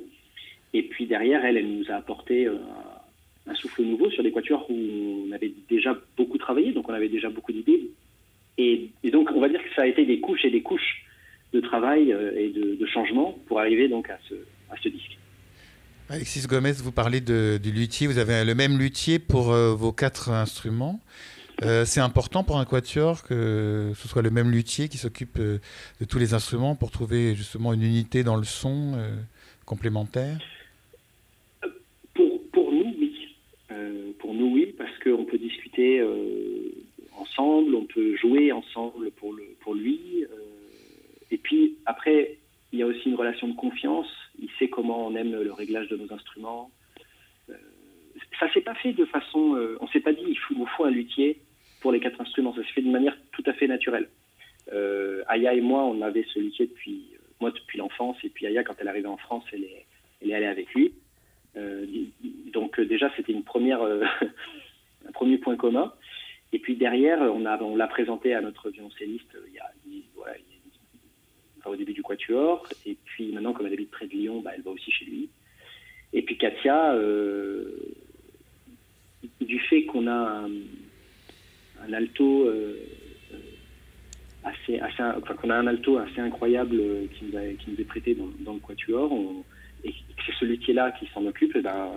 Et 0.73 0.83
puis 0.83 1.07
derrière, 1.07 1.45
elle, 1.45 1.57
elle 1.57 1.79
nous 1.79 1.91
a 1.91 1.95
apporté 1.95 2.49
un 3.47 3.55
souffle 3.55 3.83
nouveau 3.83 4.11
sur 4.11 4.23
des 4.23 4.33
quatuors 4.33 4.69
où 4.71 5.27
on 5.29 5.33
avait 5.33 5.53
déjà 5.69 5.97
beaucoup 6.17 6.39
travaillé, 6.39 6.73
donc 6.73 6.89
on 6.89 6.93
avait 6.93 7.09
déjà 7.09 7.29
beaucoup 7.29 7.53
d'idées, 7.53 7.91
et, 8.61 9.11
donc, 9.11 9.31
on 9.35 9.40
va 9.40 9.49
dire 9.49 9.62
que 9.62 9.75
ça 9.75 9.83
a 9.83 9.87
été 9.87 10.05
des 10.05 10.21
couches 10.21 10.45
et 10.45 10.50
des 10.50 10.62
couches 10.62 11.05
de 11.52 11.61
travail 11.61 12.12
euh, 12.12 12.33
et 12.37 12.50
de, 12.50 12.76
de 12.76 12.87
changement 12.87 13.38
pour 13.47 13.59
arriver 13.59 13.88
donc 13.88 14.09
à 14.11 14.19
ce, 14.29 14.35
à 14.71 14.76
ce 14.83 14.88
disque. 14.88 15.19
Alexis 16.09 16.47
Gomez, 16.47 16.73
vous 16.73 16.93
parlez 16.93 17.21
de, 17.21 17.59
du 17.62 17.71
luthier. 17.71 18.07
Vous 18.07 18.19
avez 18.19 18.45
le 18.45 18.55
même 18.55 18.79
luthier 18.79 19.19
pour 19.19 19.52
euh, 19.52 19.75
vos 19.75 19.93
quatre 19.93 20.31
instruments. 20.31 21.00
Euh, 21.62 21.85
c'est 21.85 22.00
important 22.00 22.43
pour 22.43 22.59
un 22.59 22.64
quatuor 22.64 23.23
que 23.23 23.93
ce 23.95 24.09
soit 24.09 24.23
le 24.23 24.31
même 24.31 24.50
luthier 24.50 24.88
qui 24.88 24.97
s'occupe 24.97 25.38
de 25.38 25.61
tous 26.09 26.19
les 26.19 26.33
instruments 26.33 26.75
pour 26.75 26.90
trouver 26.90 27.35
justement 27.35 27.75
une 27.75 27.83
unité 27.83 28.25
dans 28.25 28.37
le 28.37 28.45
son 28.45 28.95
complémentaire? 29.67 30.38
Pour, 32.14 32.40
pour, 32.50 32.73
nous, 32.73 32.95
oui. 32.99 33.14
pour 34.19 34.33
nous, 34.33 34.55
oui, 34.55 34.75
parce 34.79 34.97
qu'on 35.05 35.26
peut 35.26 35.37
discuter 35.37 36.00
on 37.42 37.85
peut 37.85 38.16
jouer 38.16 38.52
ensemble 38.52 39.11
pour, 39.12 39.75
lui. 39.75 40.25
Euh, 40.25 40.37
et 41.31 41.38
puis 41.38 41.76
après, 41.87 42.38
il 42.72 42.79
y 42.79 42.83
a 42.83 42.87
aussi 42.87 43.09
une 43.09 43.14
relation 43.14 43.48
de 43.48 43.57
confiance. 43.57 44.09
Il 44.40 44.48
sait 44.59 44.68
comment 44.68 45.07
on 45.07 45.14
aime 45.14 45.33
le 45.33 45.53
réglage 45.53 45.88
de 45.88 45.96
nos 45.96 46.12
instruments. 46.12 46.70
Euh, 47.48 47.55
ça 48.38 48.53
s'est 48.53 48.61
pas 48.61 48.74
fait 48.74 48.92
de 48.92 49.05
façon. 49.05 49.57
Euh, 49.57 49.76
on 49.81 49.88
s'est 49.88 50.00
pas 50.00 50.12
dit 50.12 50.24
il 50.26 50.38
faut, 50.38 50.55
faut 50.76 50.85
un 50.85 50.90
luthier 50.90 51.40
pour 51.81 51.92
les 51.92 52.00
quatre 52.00 52.20
instruments. 52.20 52.55
Ça 52.55 52.62
s'est 52.62 52.72
fait 52.72 52.83
d'une 52.83 52.92
manière 52.92 53.16
tout 53.33 53.44
à 53.46 53.53
fait 53.53 53.66
naturelle. 53.66 54.09
Aya 55.26 55.55
et 55.55 55.61
moi, 55.61 55.85
on 55.85 56.00
avait 56.00 56.24
ce 56.33 56.38
luthier 56.38 56.66
depuis 56.66 57.05
moi 57.40 57.50
depuis 57.50 57.79
l'enfance. 57.79 58.16
Et 58.22 58.29
puis 58.29 58.46
Aya, 58.46 58.62
quand 58.62 58.74
elle 58.79 58.88
arrivée 58.88 59.09
en 59.09 59.16
France, 59.16 59.44
elle 59.53 59.64
est, 59.64 59.87
elle 60.22 60.31
est 60.31 60.35
allée 60.35 60.46
avec 60.46 60.72
lui. 60.74 60.92
donc 62.53 62.81
déjà, 62.81 63.11
c'était 63.16 63.33
une 63.33 63.42
première, 63.42 63.83
un 65.09 65.12
premier 65.12 65.38
point 65.38 65.57
commun. 65.57 65.92
Et 66.53 66.59
puis 66.59 66.77
derrière, 66.77 67.21
on, 67.21 67.47
a, 67.47 67.61
on 67.63 67.77
l'a 67.77 67.87
présenté 67.87 68.35
à 68.35 68.41
notre 68.41 68.71
violoncelliste 68.71 69.35
euh, 69.35 69.47
il 69.49 69.55
y 69.55 69.59
a, 69.59 69.71
voilà, 70.17 70.35
au 71.65 71.77
début 71.77 71.93
du 71.93 72.03
quatuor. 72.03 72.67
Et 72.87 72.97
puis 73.05 73.33
maintenant, 73.33 73.53
comme 73.53 73.67
elle 73.67 73.75
habite 73.75 73.91
près 73.91 74.07
de 74.07 74.13
Lyon, 74.13 74.41
bah, 74.41 74.53
elle 74.55 74.63
va 74.63 74.71
aussi 74.71 74.91
chez 74.91 75.05
lui. 75.05 75.29
Et 76.13 76.23
puis 76.23 76.37
Katia, 76.37 76.95
euh, 76.95 77.71
du 79.41 79.61
fait 79.61 79.85
qu'on 79.85 80.09
a 80.09 80.49
un, 81.83 81.93
alto 81.93 82.49
euh, 82.49 82.75
qu'on 85.41 85.51
a 85.51 85.55
un 85.55 85.67
alto 85.69 85.99
assez 85.99 86.21
incroyable 86.21 86.81
qui 87.15 87.27
nous, 87.27 87.81
est 87.81 87.85
prêté 87.85 88.17
dans, 88.17 88.55
le 88.55 88.59
quatuor, 88.59 89.13
et 89.85 89.91
que 89.91 90.23
c'est 90.27 90.33
ce 90.33 90.45
luthier-là 90.47 90.91
qui 90.93 91.07
s'en 91.15 91.25
occupe, 91.27 91.53
eh 91.55 91.61
ben, 91.61 91.93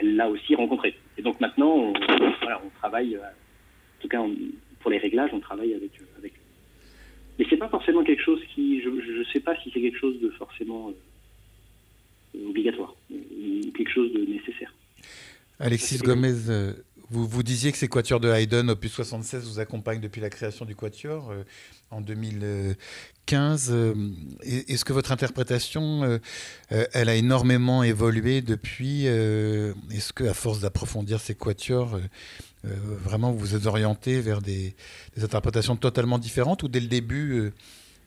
elle 0.00 0.16
l'a 0.16 0.28
aussi 0.28 0.56
rencontré. 0.56 0.96
Et 1.16 1.22
donc 1.22 1.40
maintenant, 1.40 1.76
on, 1.76 1.92
on 1.92 2.70
travaille 2.80 3.18
tout 4.02 4.08
cas, 4.08 4.22
pour 4.80 4.90
les 4.90 4.98
réglages, 4.98 5.30
on 5.32 5.40
travaille 5.40 5.74
avec, 5.74 5.92
euh, 6.00 6.18
avec 6.18 6.32
Mais 7.38 7.46
c'est 7.48 7.56
pas 7.56 7.68
forcément 7.68 8.04
quelque 8.04 8.22
chose 8.22 8.40
qui. 8.54 8.82
Je 8.82 8.88
ne 8.88 9.24
sais 9.32 9.40
pas 9.40 9.56
si 9.62 9.70
c'est 9.72 9.80
quelque 9.80 9.98
chose 9.98 10.20
de 10.20 10.28
forcément 10.30 10.92
euh, 12.34 12.48
obligatoire, 12.48 12.94
ou 13.10 13.70
quelque 13.72 13.90
chose 13.90 14.12
de 14.12 14.24
nécessaire. 14.24 14.74
Alexis 15.58 15.98
Gomez, 15.98 16.48
euh, 16.48 16.72
vous, 17.10 17.26
vous 17.26 17.42
disiez 17.42 17.70
que 17.70 17.78
ces 17.78 17.88
quatuors 17.88 18.20
de 18.20 18.28
Haydn, 18.28 18.70
opus 18.70 18.92
76, 18.92 19.48
vous 19.48 19.60
accompagnent 19.60 20.00
depuis 20.00 20.20
la 20.20 20.30
création 20.30 20.64
du 20.64 20.74
quatuor 20.74 21.32
en 21.90 22.00
2015. 23.26 23.74
Est-ce 24.44 24.84
que 24.84 24.92
votre 24.92 25.12
interprétation, 25.12 26.18
elle 26.70 27.08
a 27.08 27.14
énormément 27.14 27.82
évolué 27.82 28.42
depuis 28.42 29.06
Est-ce 29.06 30.12
que, 30.12 30.24
à 30.24 30.34
force 30.34 30.60
d'approfondir 30.60 31.20
ces 31.20 31.34
quatuors, 31.34 31.98
euh, 32.64 32.68
vraiment 33.02 33.32
vous 33.32 33.38
vous 33.38 33.56
êtes 33.56 33.66
orienté 33.66 34.20
vers 34.20 34.40
des, 34.40 34.74
interprétations 35.20 35.74
totalement 35.74 36.18
différentes 36.18 36.62
ou 36.62 36.68
dès 36.68 36.78
le 36.78 36.86
début 36.86 37.32
euh, 37.32 37.52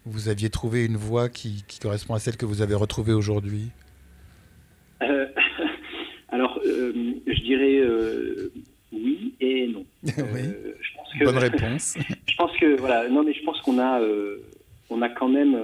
vous 0.05 0.29
aviez 0.29 0.49
trouvé 0.49 0.85
une 0.85 0.95
voix 0.95 1.27
qui, 1.27 1.65
correspond 1.81 2.13
à 2.13 2.19
celle 2.19 2.37
que 2.37 2.45
vous 2.45 2.61
avez 2.61 2.75
retrouvée 2.75 3.11
aujourd'hui? 3.11 3.71
Euh, 5.01 5.27
Alors, 6.29 6.59
je 6.63 7.41
dirais 7.41 7.81
oui 8.93 9.33
et 9.41 9.67
non. 9.67 9.85
Bonne 11.19 11.37
réponse. 11.37 11.97
je 12.27 12.35
pense 12.37 12.51
que 12.57 12.77
voilà, 12.77 13.09
non 13.09 13.23
mais 13.23 13.33
je 13.33 13.43
pense 13.43 13.59
qu'on 13.61 13.79
a, 13.79 13.99
on 14.89 15.01
a 15.01 15.09
quand 15.09 15.29
même 15.29 15.57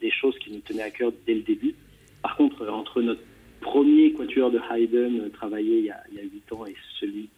des 0.00 0.10
choses 0.10 0.38
qui 0.38 0.50
nous 0.52 0.60
tenaient 0.60 0.82
à 0.82 0.90
cœur 0.90 1.12
dès 1.26 1.34
le 1.34 1.42
début. 1.42 1.74
Par 2.22 2.36
contre, 2.36 2.68
entre 2.68 3.02
notre 3.02 3.20
premier 3.60 4.12
quatuor 4.12 4.50
de 4.50 4.58
Haydn 4.70 5.30
travaillé 5.30 5.78
il 5.78 5.84
y 5.84 5.90
a, 5.90 5.96
a 5.96 6.22
8 6.22 6.52
ans 6.52 6.66
et 6.66 6.74
celui 6.98 7.28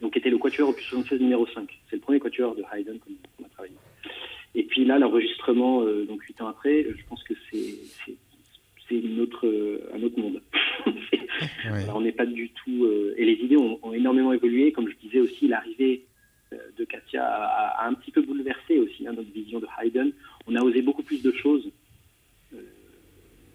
donc 0.00 0.16
était 0.16 0.30
le 0.30 0.38
quatuor 0.38 0.70
opus 0.70 0.84
76 0.86 1.20
numéro 1.20 1.46
5. 1.46 1.68
C'est 1.88 1.96
le 1.96 2.02
premier 2.02 2.20
quatuor 2.20 2.54
de 2.54 2.62
Haydn 2.72 2.98
qu'on 2.98 3.44
a 3.44 3.48
travaillé. 3.48 3.74
Et 4.54 4.64
puis 4.64 4.84
là, 4.84 4.98
l'enregistrement, 4.98 5.82
euh, 5.82 6.04
donc 6.04 6.22
huit 6.22 6.40
ans 6.40 6.48
après, 6.48 6.84
je 6.84 7.02
pense 7.08 7.22
que 7.22 7.34
c'est 7.52 8.94
une 8.94 9.20
autre, 9.20 9.46
euh, 9.46 9.88
un 9.94 10.02
autre 10.02 10.18
monde. 10.18 10.42
on 11.94 12.00
n'est 12.00 12.12
pas 12.12 12.26
du 12.26 12.50
tout. 12.50 12.84
Euh, 12.84 13.14
et 13.16 13.24
les 13.24 13.44
idées 13.44 13.56
ont, 13.56 13.92
énormément 13.92 14.32
évolué. 14.32 14.72
Comme 14.72 14.88
je 14.88 14.96
disais 14.96 15.20
aussi, 15.20 15.46
l'arrivée 15.46 16.02
euh, 16.52 16.56
de 16.76 16.84
Katia 16.84 17.24
a, 17.24 17.86
un 17.86 17.94
petit 17.94 18.10
peu 18.10 18.22
bouleversé 18.22 18.78
aussi 18.78 19.06
hein, 19.06 19.12
notre 19.12 19.30
vision 19.30 19.60
de 19.60 19.66
Haydn. 19.78 20.10
On 20.48 20.56
a 20.56 20.62
osé 20.62 20.82
beaucoup 20.82 21.04
plus 21.04 21.22
de 21.22 21.30
choses 21.30 21.70
euh, 22.54 22.58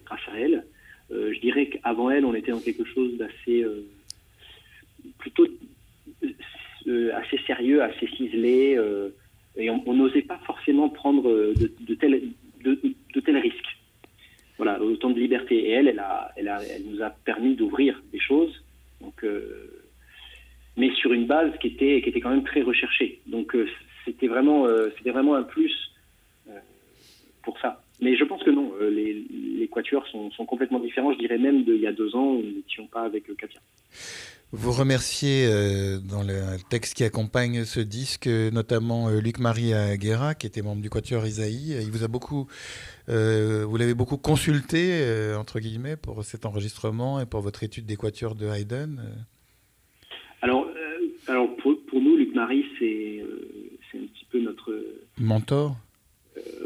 grâce 0.06 0.26
à 0.28 0.38
elle. 0.38 0.64
Euh, 1.10 1.32
je 1.34 1.40
dirais 1.40 1.68
qu'avant 1.68 2.10
elle, 2.10 2.24
on 2.24 2.34
était 2.34 2.52
dans 2.52 2.60
quelque 2.60 2.84
chose 2.84 3.16
d'assez 3.18 3.66
plutôt 5.18 5.46
assez 7.14 7.38
sérieux, 7.46 7.82
assez 7.82 8.06
ciselé, 8.06 8.78
et 9.56 9.70
on 9.70 9.94
n'osait 9.94 10.22
pas 10.22 10.38
forcément 10.46 10.88
prendre 10.88 11.52
de, 11.54 11.94
tels 11.94 13.38
risques. 13.38 13.78
Voilà, 14.56 14.80
autant 14.82 15.10
de 15.10 15.20
liberté. 15.20 15.56
Et 15.56 15.70
elle, 15.70 16.02
elle, 16.36 16.82
nous 16.86 17.02
a 17.02 17.10
permis 17.10 17.56
d'ouvrir 17.56 18.02
des 18.12 18.20
choses. 18.20 18.64
Donc, 19.00 19.24
mais 20.76 20.90
sur 20.94 21.12
une 21.12 21.26
base 21.26 21.52
qui 21.60 21.68
était, 21.68 22.02
qui 22.02 22.10
était 22.10 22.20
quand 22.20 22.30
même 22.30 22.44
très 22.44 22.62
recherchée. 22.62 23.20
Donc 23.26 23.56
c'était 24.04 24.28
vraiment, 24.28 24.66
c'était 24.96 25.10
vraiment 25.10 25.34
un 25.34 25.42
plus 25.42 25.74
pour 27.42 27.58
ça. 27.60 27.80
Mais 28.00 28.16
je 28.16 28.24
pense 28.24 28.42
que 28.42 28.50
non, 28.50 28.72
les, 28.80 29.24
les 29.58 29.68
quatuors 29.68 30.06
sont, 30.08 30.30
sont, 30.32 30.44
complètement 30.44 30.80
différents. 30.80 31.12
Je 31.12 31.18
dirais 31.18 31.38
même 31.38 31.64
d'il 31.64 31.80
y 31.80 31.86
a 31.86 31.92
deux 31.92 32.14
ans 32.14 32.34
où 32.34 32.42
nous 32.42 32.56
n'étions 32.56 32.86
pas 32.88 33.02
avec 33.02 33.24
Katia. 33.36 33.60
Vous 34.52 34.70
remerciez 34.70 35.48
euh, 35.50 35.98
dans 35.98 36.22
le 36.22 36.56
texte 36.70 36.94
qui 36.94 37.02
accompagne 37.02 37.64
ce 37.64 37.80
disque, 37.80 38.28
notamment 38.28 39.08
euh, 39.08 39.20
Luc-Marie 39.20 39.74
Aguera, 39.74 40.36
qui 40.36 40.46
était 40.46 40.62
membre 40.62 40.82
du 40.82 40.88
Quatuor 40.88 41.26
Isaïe. 41.26 41.76
Il 41.82 41.90
vous 41.90 42.04
a 42.04 42.08
beaucoup, 42.08 42.46
euh, 43.08 43.64
vous 43.68 43.76
l'avez 43.76 43.94
beaucoup 43.94 44.16
consulté, 44.16 45.34
entre 45.36 45.58
guillemets, 45.58 45.96
pour 45.96 46.24
cet 46.24 46.46
enregistrement 46.46 47.18
et 47.20 47.26
pour 47.26 47.40
votre 47.40 47.64
étude 47.64 47.86
des 47.86 47.96
quatuors 47.96 48.36
de 48.36 48.46
Haydn. 48.46 49.00
Alors, 50.42 50.68
alors 51.28 51.56
pour, 51.56 51.76
nous, 51.94 52.16
Luc-Marie, 52.16 52.64
c'est 52.78 53.22
un 53.94 54.06
petit 54.06 54.26
peu 54.30 54.40
notre... 54.40 54.74
Mentor 55.18 55.76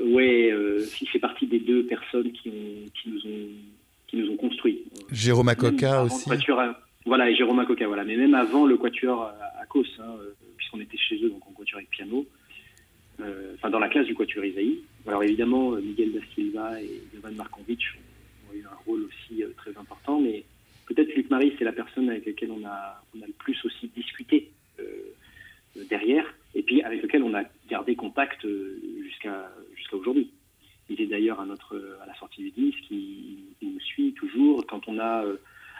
Oui, 0.05 0.51
il 1.01 1.09
fait 1.09 1.19
partie 1.19 1.47
des 1.47 1.61
deux 1.61 1.87
personnes 1.87 2.33
qui, 2.33 2.51
qui, 2.95 3.09
nous, 3.09 3.21
ont, 3.27 3.49
qui 4.09 4.17
nous 4.17 4.31
ont 4.31 4.37
construits. 4.37 4.83
Jérôme 5.11 5.49
Acoca 5.49 6.03
aussi 6.03 6.29
voilà, 7.07 7.31
et 7.31 7.35
Jérôme 7.35 7.65
Coca, 7.67 7.87
voilà. 7.87 8.05
Mais 8.05 8.17
même 8.17 8.35
avant 8.35 8.67
le 8.67 8.77
quatuor 8.77 9.33
à, 9.61 9.67
Cos, 9.67 9.85
hein, 9.99 10.17
euh, 10.21 10.33
puisqu'on 10.57 10.81
était 10.81 10.99
chez 10.99 11.17
eux, 11.25 11.31
donc 11.31 11.47
en 11.47 11.53
quatuor 11.53 11.79
avec 11.79 11.91
piano, 11.91 12.27
euh, 13.21 13.55
enfin 13.57 13.71
dans 13.71 13.79
la 13.79 13.89
classe 13.89 14.07
du 14.07 14.15
quatuor 14.15 14.45
Isaïe. 14.45 14.81
Alors 15.07 15.23
évidemment, 15.23 15.73
euh, 15.73 15.81
Miguel 15.81 16.13
da 16.13 16.21
Silva 16.35 16.81
et 16.81 17.01
Jovan 17.15 17.35
Markovic 17.35 17.81
ont, 18.51 18.55
eu 18.55 18.65
un 18.65 18.77
rôle 18.87 19.05
aussi 19.05 19.43
très 19.57 19.77
important, 19.79 20.21
mais 20.21 20.45
peut-être 20.95 21.15
Luc 21.15 21.31
Marie, 21.31 21.55
c'est 21.59 21.65
la 21.65 21.73
personne 21.73 22.11
avec 22.11 22.27
laquelle 22.27 22.51
on 22.51 22.65
a, 22.67 23.03
le 23.15 23.33
plus 23.33 23.65
aussi 23.65 23.89
discuté 23.89 24.51
derrière, 25.89 26.27
et 26.55 26.63
puis 26.63 26.83
avec 26.83 27.03
lequel 27.03 27.23
on 27.23 27.35
a 27.35 27.45
gardé 27.69 27.95
contact 27.95 28.47
jusqu'à 29.03 29.51
jusqu'à 29.77 29.97
aujourd'hui. 29.97 30.31
Il 30.89 31.01
est 31.01 31.07
d'ailleurs 31.07 31.41
à 31.41 31.47
notre 31.47 31.77
à 32.03 32.07
la 32.07 32.15
sortie 32.15 32.43
du 32.43 32.51
disque, 32.51 32.91
il, 32.91 33.39
nous 33.63 33.81
suit 33.81 34.13
toujours 34.15 34.67
quand 34.67 34.89
on 34.89 34.99
a 34.99 35.25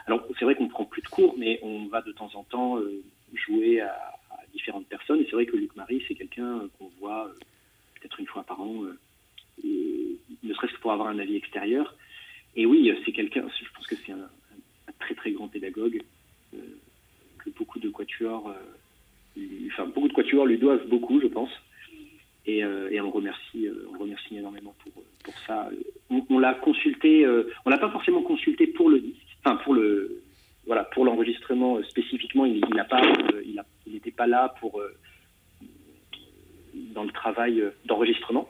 alors 0.07 0.25
c'est 0.37 0.45
vrai 0.45 0.55
qu'on 0.55 0.65
ne 0.65 0.69
prend 0.69 0.85
plus 0.85 1.01
de 1.01 1.07
cours, 1.07 1.35
mais 1.37 1.59
on 1.61 1.85
va 1.87 2.01
de 2.01 2.11
temps 2.11 2.31
en 2.33 2.43
temps 2.43 2.77
euh, 2.77 3.03
jouer 3.33 3.81
à, 3.81 3.95
différentes 4.53 4.87
personnes. 4.87 5.21
Et 5.21 5.25
c'est 5.25 5.31
vrai 5.33 5.45
que 5.45 5.55
Luc 5.55 5.75
Marie, 5.75 6.03
c'est 6.07 6.15
quelqu'un 6.15 6.59
euh, 6.59 6.67
qu'on 6.77 6.89
voit 6.99 7.27
euh, 7.27 7.33
peut-être 7.95 8.19
une 8.19 8.27
fois 8.27 8.43
par 8.43 8.59
an, 8.61 8.83
ne 9.63 10.53
serait-ce 10.53 10.73
que 10.73 10.79
pour 10.79 10.91
avoir 10.91 11.07
un 11.07 11.19
avis 11.19 11.35
extérieur. 11.35 11.95
Et 12.55 12.65
oui, 12.65 12.91
c'est 13.05 13.11
quelqu'un, 13.11 13.47
je 13.47 13.71
pense 13.73 13.87
que 13.87 13.95
c'est 13.95 14.11
un, 14.11 14.29
très 15.01 15.15
très 15.15 15.31
grand 15.31 15.47
pédagogue, 15.47 16.01
que 16.51 17.49
beaucoup 17.57 17.79
de 17.79 17.89
quatuors, 17.89 18.53
enfin 19.67 19.85
beaucoup 19.85 20.07
de 20.07 20.13
quatuors 20.13 20.45
lui 20.45 20.57
doivent 20.57 20.87
beaucoup, 20.87 21.19
je 21.21 21.27
pense. 21.27 21.51
Et, 22.45 22.63
on 22.65 22.67
le 22.67 23.07
remercie, 23.07 23.67
on 23.93 23.99
remercie 23.99 24.37
énormément 24.37 24.73
pour, 24.83 25.03
pour 25.23 25.37
ça. 25.45 25.69
On, 26.09 26.25
on 26.29 26.39
l'a 26.39 26.53
consulté, 26.53 27.27
on 27.65 27.69
l'a 27.69 27.77
pas 27.77 27.91
forcément 27.91 28.21
consulté 28.21 28.67
pour 28.67 28.89
le 28.89 29.03
enfin 29.43 29.57
pour 29.57 29.73
le 29.73 30.21
voilà 30.65 30.83
pour 30.83 31.05
l'enregistrement 31.05 31.77
euh, 31.77 31.83
spécifiquement, 31.83 32.45
il 32.45 32.61
n'a 32.73 32.85
pas, 32.85 33.01
euh, 33.01 33.43
il 33.45 33.93
n'était 33.93 34.11
pas 34.11 34.27
là 34.27 34.53
pour 34.59 34.79
euh, 34.79 34.93
dans 36.73 37.03
le 37.03 37.11
travail 37.11 37.63
d'enregistrement. 37.85 38.49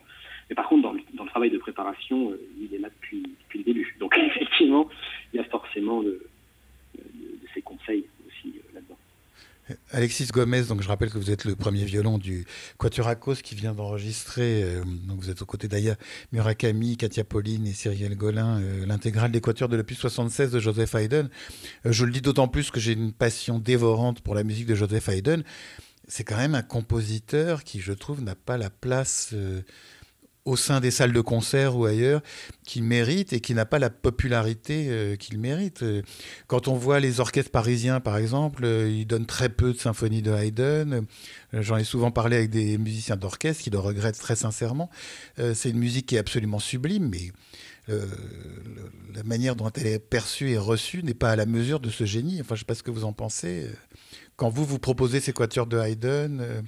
Mais 0.50 0.56
par 0.56 0.68
contre, 0.68 0.84
dans 0.84 1.24
le, 1.24 1.30
travail 1.30 1.50
de 1.50 1.58
préparation, 1.58 2.34
il 2.60 2.76
est 2.76 2.80
là 2.80 2.90
depuis, 2.90 3.24
depuis 3.24 3.60
le 3.60 3.64
début. 3.64 3.96
Donc 4.00 4.18
effectivement, 4.18 4.90
il 5.34 5.38
y 5.38 5.40
a 5.40 5.46
forcément 5.46 6.04
ses 7.54 7.62
conseils 7.62 8.06
aussi 8.28 8.56
là-dedans. 8.74 8.98
Alexis 9.92 10.28
Gomez, 10.28 10.64
donc 10.64 10.82
je 10.82 10.88
rappelle 10.88 11.10
que 11.10 11.18
vous 11.18 11.32
êtes 11.32 11.46
le 11.46 11.56
premier 11.56 11.86
violon 11.86 12.18
du 12.18 12.46
Quaturakos 12.78 13.36
qui 13.36 13.56
vient 13.56 13.74
d'enregistrer, 13.74 14.64
euh, 14.64 14.84
donc 14.84 15.20
vous 15.20 15.30
êtes 15.30 15.42
aux 15.42 15.46
côtés 15.46 15.68
d'Aya 15.68 15.96
Murakami, 16.32 16.98
Katia 16.98 17.24
Pauline 17.24 17.68
et 17.68 17.74
Cyril 17.74 18.16
Golin, 18.16 18.60
euh, 18.60 18.86
l'intégrale 18.86 19.32
des 19.32 19.42
Quatuors 19.42 19.70
de 19.70 19.78
l'opus 19.78 19.98
76 19.98 20.52
de 20.52 20.60
Joseph 20.60 20.96
Haydn. 20.96 21.30
Euh, 21.86 21.92
je 21.92 22.06
le 22.06 22.12
dis 22.12 22.22
d'autant 22.22 22.48
plus 22.48 22.72
que 22.72 22.80
j'ai 22.80 22.94
une 22.94 23.14
passion 23.14 23.60
dévorante 23.60 24.22
pour 24.22 24.36
la 24.36 24.44
musique 24.44 24.66
de 24.66 24.76
Joseph 24.76 25.10
Haydn. 25.10 25.44
C'est 26.08 26.24
quand 26.24 26.38
même 26.38 26.56
un 26.56 26.64
compositeur 26.64 27.64
qui, 27.64 27.80
je 27.80 27.94
trouve, 27.94 28.22
n'a 28.22 28.36
pas 28.36 28.58
la 28.58 28.70
place 28.70 29.34
au 30.46 30.56
sein 30.56 30.80
des 30.80 30.92
salles 30.92 31.14
de 31.14 31.22
concert 31.22 31.78
ou 31.78 31.86
ailleurs 31.86 32.22
qu'il 32.66 32.84
mérite 32.84 33.34
et 33.34 33.42
qui 33.42 33.54
n'a 33.54 33.66
pas 33.66 33.80
la 33.80 33.90
popularité 33.90 34.88
euh, 34.90 35.16
qu'il 35.16 35.40
mérite. 35.40 35.84
Quand 36.48 36.68
on 36.68 36.76
voit 36.76 37.00
les 37.00 37.20
orchestres 37.20 37.52
parisiens, 37.52 38.00
par 38.00 38.18
exemple, 38.18 38.66
euh, 38.66 38.90
ils 38.90 39.06
donnent 39.06 39.26
très 39.26 39.50
peu 39.50 39.74
de 39.74 39.78
symphonies 39.78 40.22
de 40.22 40.32
Haydn. 40.32 40.94
Euh, 41.54 41.62
j'en 41.62 41.78
ai 41.78 41.84
souvent 41.84 42.12
parlé 42.12 42.38
avec 42.38 42.50
des 42.50 42.78
musiciens 42.78 43.18
d'orchestre 43.18 43.64
qui 43.64 43.70
le 43.70 43.80
regrettent 43.80 44.20
très 44.20 44.36
sincèrement. 44.36 44.90
C'est 45.54 45.70
une 45.70 45.80
musique 45.80 46.08
qui 46.08 46.16
est 46.16 46.20
absolument 46.20 46.60
sublime, 46.60 47.10
mais 47.10 47.32
la 47.88 49.24
manière 49.24 49.56
dont 49.56 49.70
elle 49.76 49.88
est 49.88 50.00
perçue 50.00 50.50
et 50.52 50.58
reçue 50.58 51.04
n'est 51.04 51.14
pas 51.14 51.32
à 51.32 51.36
la 51.36 51.46
mesure 51.46 51.80
de 51.80 51.90
ce 51.90 52.06
génie. 52.06 52.40
Enfin, 52.40 52.50
je 52.50 52.54
ne 52.54 52.60
sais 52.60 52.66
pas 52.66 52.76
ce 52.76 52.84
que 52.84 52.92
vous 52.92 53.04
en 53.04 53.14
pensez. 53.14 53.68
Quand 54.38 54.50
vous, 54.50 54.66
vous 54.66 54.80
proposez 54.80 55.20
ces 55.20 55.34
quatuors 55.34 55.68
de 55.68 55.78
Haydn 55.78 56.64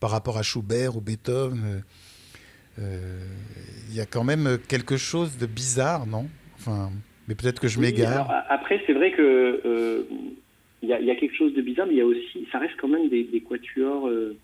par 0.00 0.10
rapport 0.10 0.38
à 0.38 0.42
Schubert 0.42 0.96
ou 0.96 1.00
Beethoven, 1.00 1.62
euh, 1.64 1.80
il 2.78 3.94
y 3.94 4.00
a 4.00 4.06
quand 4.06 4.24
même 4.24 4.58
quelque 4.68 4.96
chose 4.96 5.36
de 5.38 5.46
bizarre, 5.46 6.06
non? 6.06 6.26
Enfin, 6.56 6.90
mais 7.28 7.34
peut-être 7.34 7.60
que 7.60 7.68
je 7.68 7.78
m'égare. 7.80 8.44
après, 8.48 8.82
c'est 8.86 8.92
vrai 8.92 9.12
que 9.12 9.60
euh, 9.64 10.02
il 10.82 10.88
y, 10.88 11.10
a 11.10 11.14
quelque 11.14 11.36
chose 11.36 11.54
de 11.54 11.62
bizarre, 11.62 11.86
mais 11.86 11.94
il 11.94 11.98
y 11.98 12.02
a 12.02 12.06
aussi, 12.06 12.46
ça 12.50 12.58
reste 12.58 12.74
quand 12.80 12.88
même 12.88 13.08
des, 13.08 13.44
quatuors. 13.48 14.08
Euh, 14.08 14.36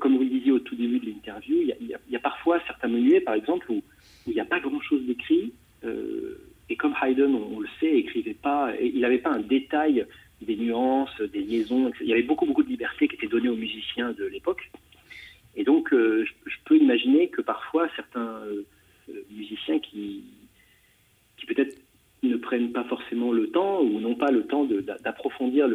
comme 0.00 0.16
vous 0.16 0.24
le 0.24 0.28
disiez 0.28 0.50
au 0.50 0.58
tout 0.58 0.74
début 0.74 0.98
de 0.98 1.06
l'interview, 1.06 1.56
il 1.80 1.96
y, 2.08 2.16
a 2.16 2.18
parfois 2.18 2.60
certains 2.66 2.88
menuets, 2.88 3.20
par 3.20 3.34
exemple, 3.34 3.70
où 3.70 3.82
il 4.26 4.34
n'y 4.34 4.40
a 4.40 4.44
pas 4.44 4.58
grand-chose 4.58 5.06
d'écrit. 5.06 5.52
et 6.68 6.76
comme 6.76 6.94
Haydn, 7.00 7.34
on, 7.34 7.60
le 7.60 7.68
sait, 7.78 7.96
écrivait 7.96 8.34
pas, 8.34 8.72
il 8.80 9.00
n'avait 9.00 9.18
pas 9.18 9.30
un 9.30 9.40
détail 9.40 10.04
des 10.42 10.56
nuances, 10.56 11.20
des 11.32 11.40
liaisons. 11.40 11.92
Il 12.00 12.08
y 12.08 12.12
avait 12.12 12.22
beaucoup, 12.22 12.46
beaucoup 12.46 12.64
de 12.64 12.68
liberté 12.68 13.06
qui 13.06 13.14
était 13.14 13.28
donnée 13.28 13.48
aux 13.48 13.56
musiciens 13.56 14.12
de 14.12 14.24
l'époque. 14.24 14.70
Et 15.58 15.64
donc, 15.64 15.92
euh, 15.92 16.24
je, 16.46 16.56
peux 16.64 16.76
imaginer 16.76 17.28
que 17.28 17.42
parfois, 17.42 17.88
certains 17.96 18.40
euh, 18.46 18.64
musiciens 19.32 19.80
qui, 19.80 20.22
qui 21.36 21.46
peut-être 21.46 21.76
ne 22.22 22.36
prennent 22.36 22.70
pas 22.70 22.84
forcément 22.84 23.32
le 23.32 23.48
temps 23.50 23.80
ou 23.82 23.98
n'ont 23.98 24.14
pas 24.14 24.30
le 24.30 24.46
temps 24.46 24.64
d'approfondir 25.04 25.68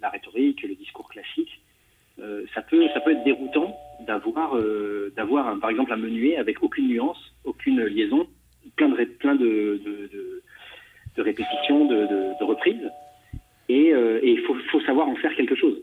la 0.00 0.08
rhétorique, 0.08 0.62
le 0.62 0.74
discours 0.74 1.08
classique, 1.10 1.60
euh, 2.20 2.44
ça, 2.54 2.62
peut, 2.62 2.82
ça 2.94 3.00
peut 3.00 3.12
être 3.12 3.24
déroutant 3.24 3.76
d'avoir, 4.06 4.58
par 5.60 5.70
exemple, 5.70 5.92
un 5.92 5.96
menuet 5.96 6.36
avec 6.36 6.62
aucune 6.62 6.88
nuance, 6.88 7.34
aucune 7.44 7.84
liaison, 7.84 8.26
plein 8.76 8.88
de, 8.88 9.04
plein 9.04 9.34
de, 9.34 9.78
répétitions, 11.18 11.84
de, 11.84 12.44
reprises. 12.44 12.90
Et 13.68 13.92
il 14.22 14.40
faut 14.40 14.80
savoir 14.80 15.06
en 15.06 15.16
faire 15.16 15.34
quelque 15.36 15.54
chose. 15.54 15.82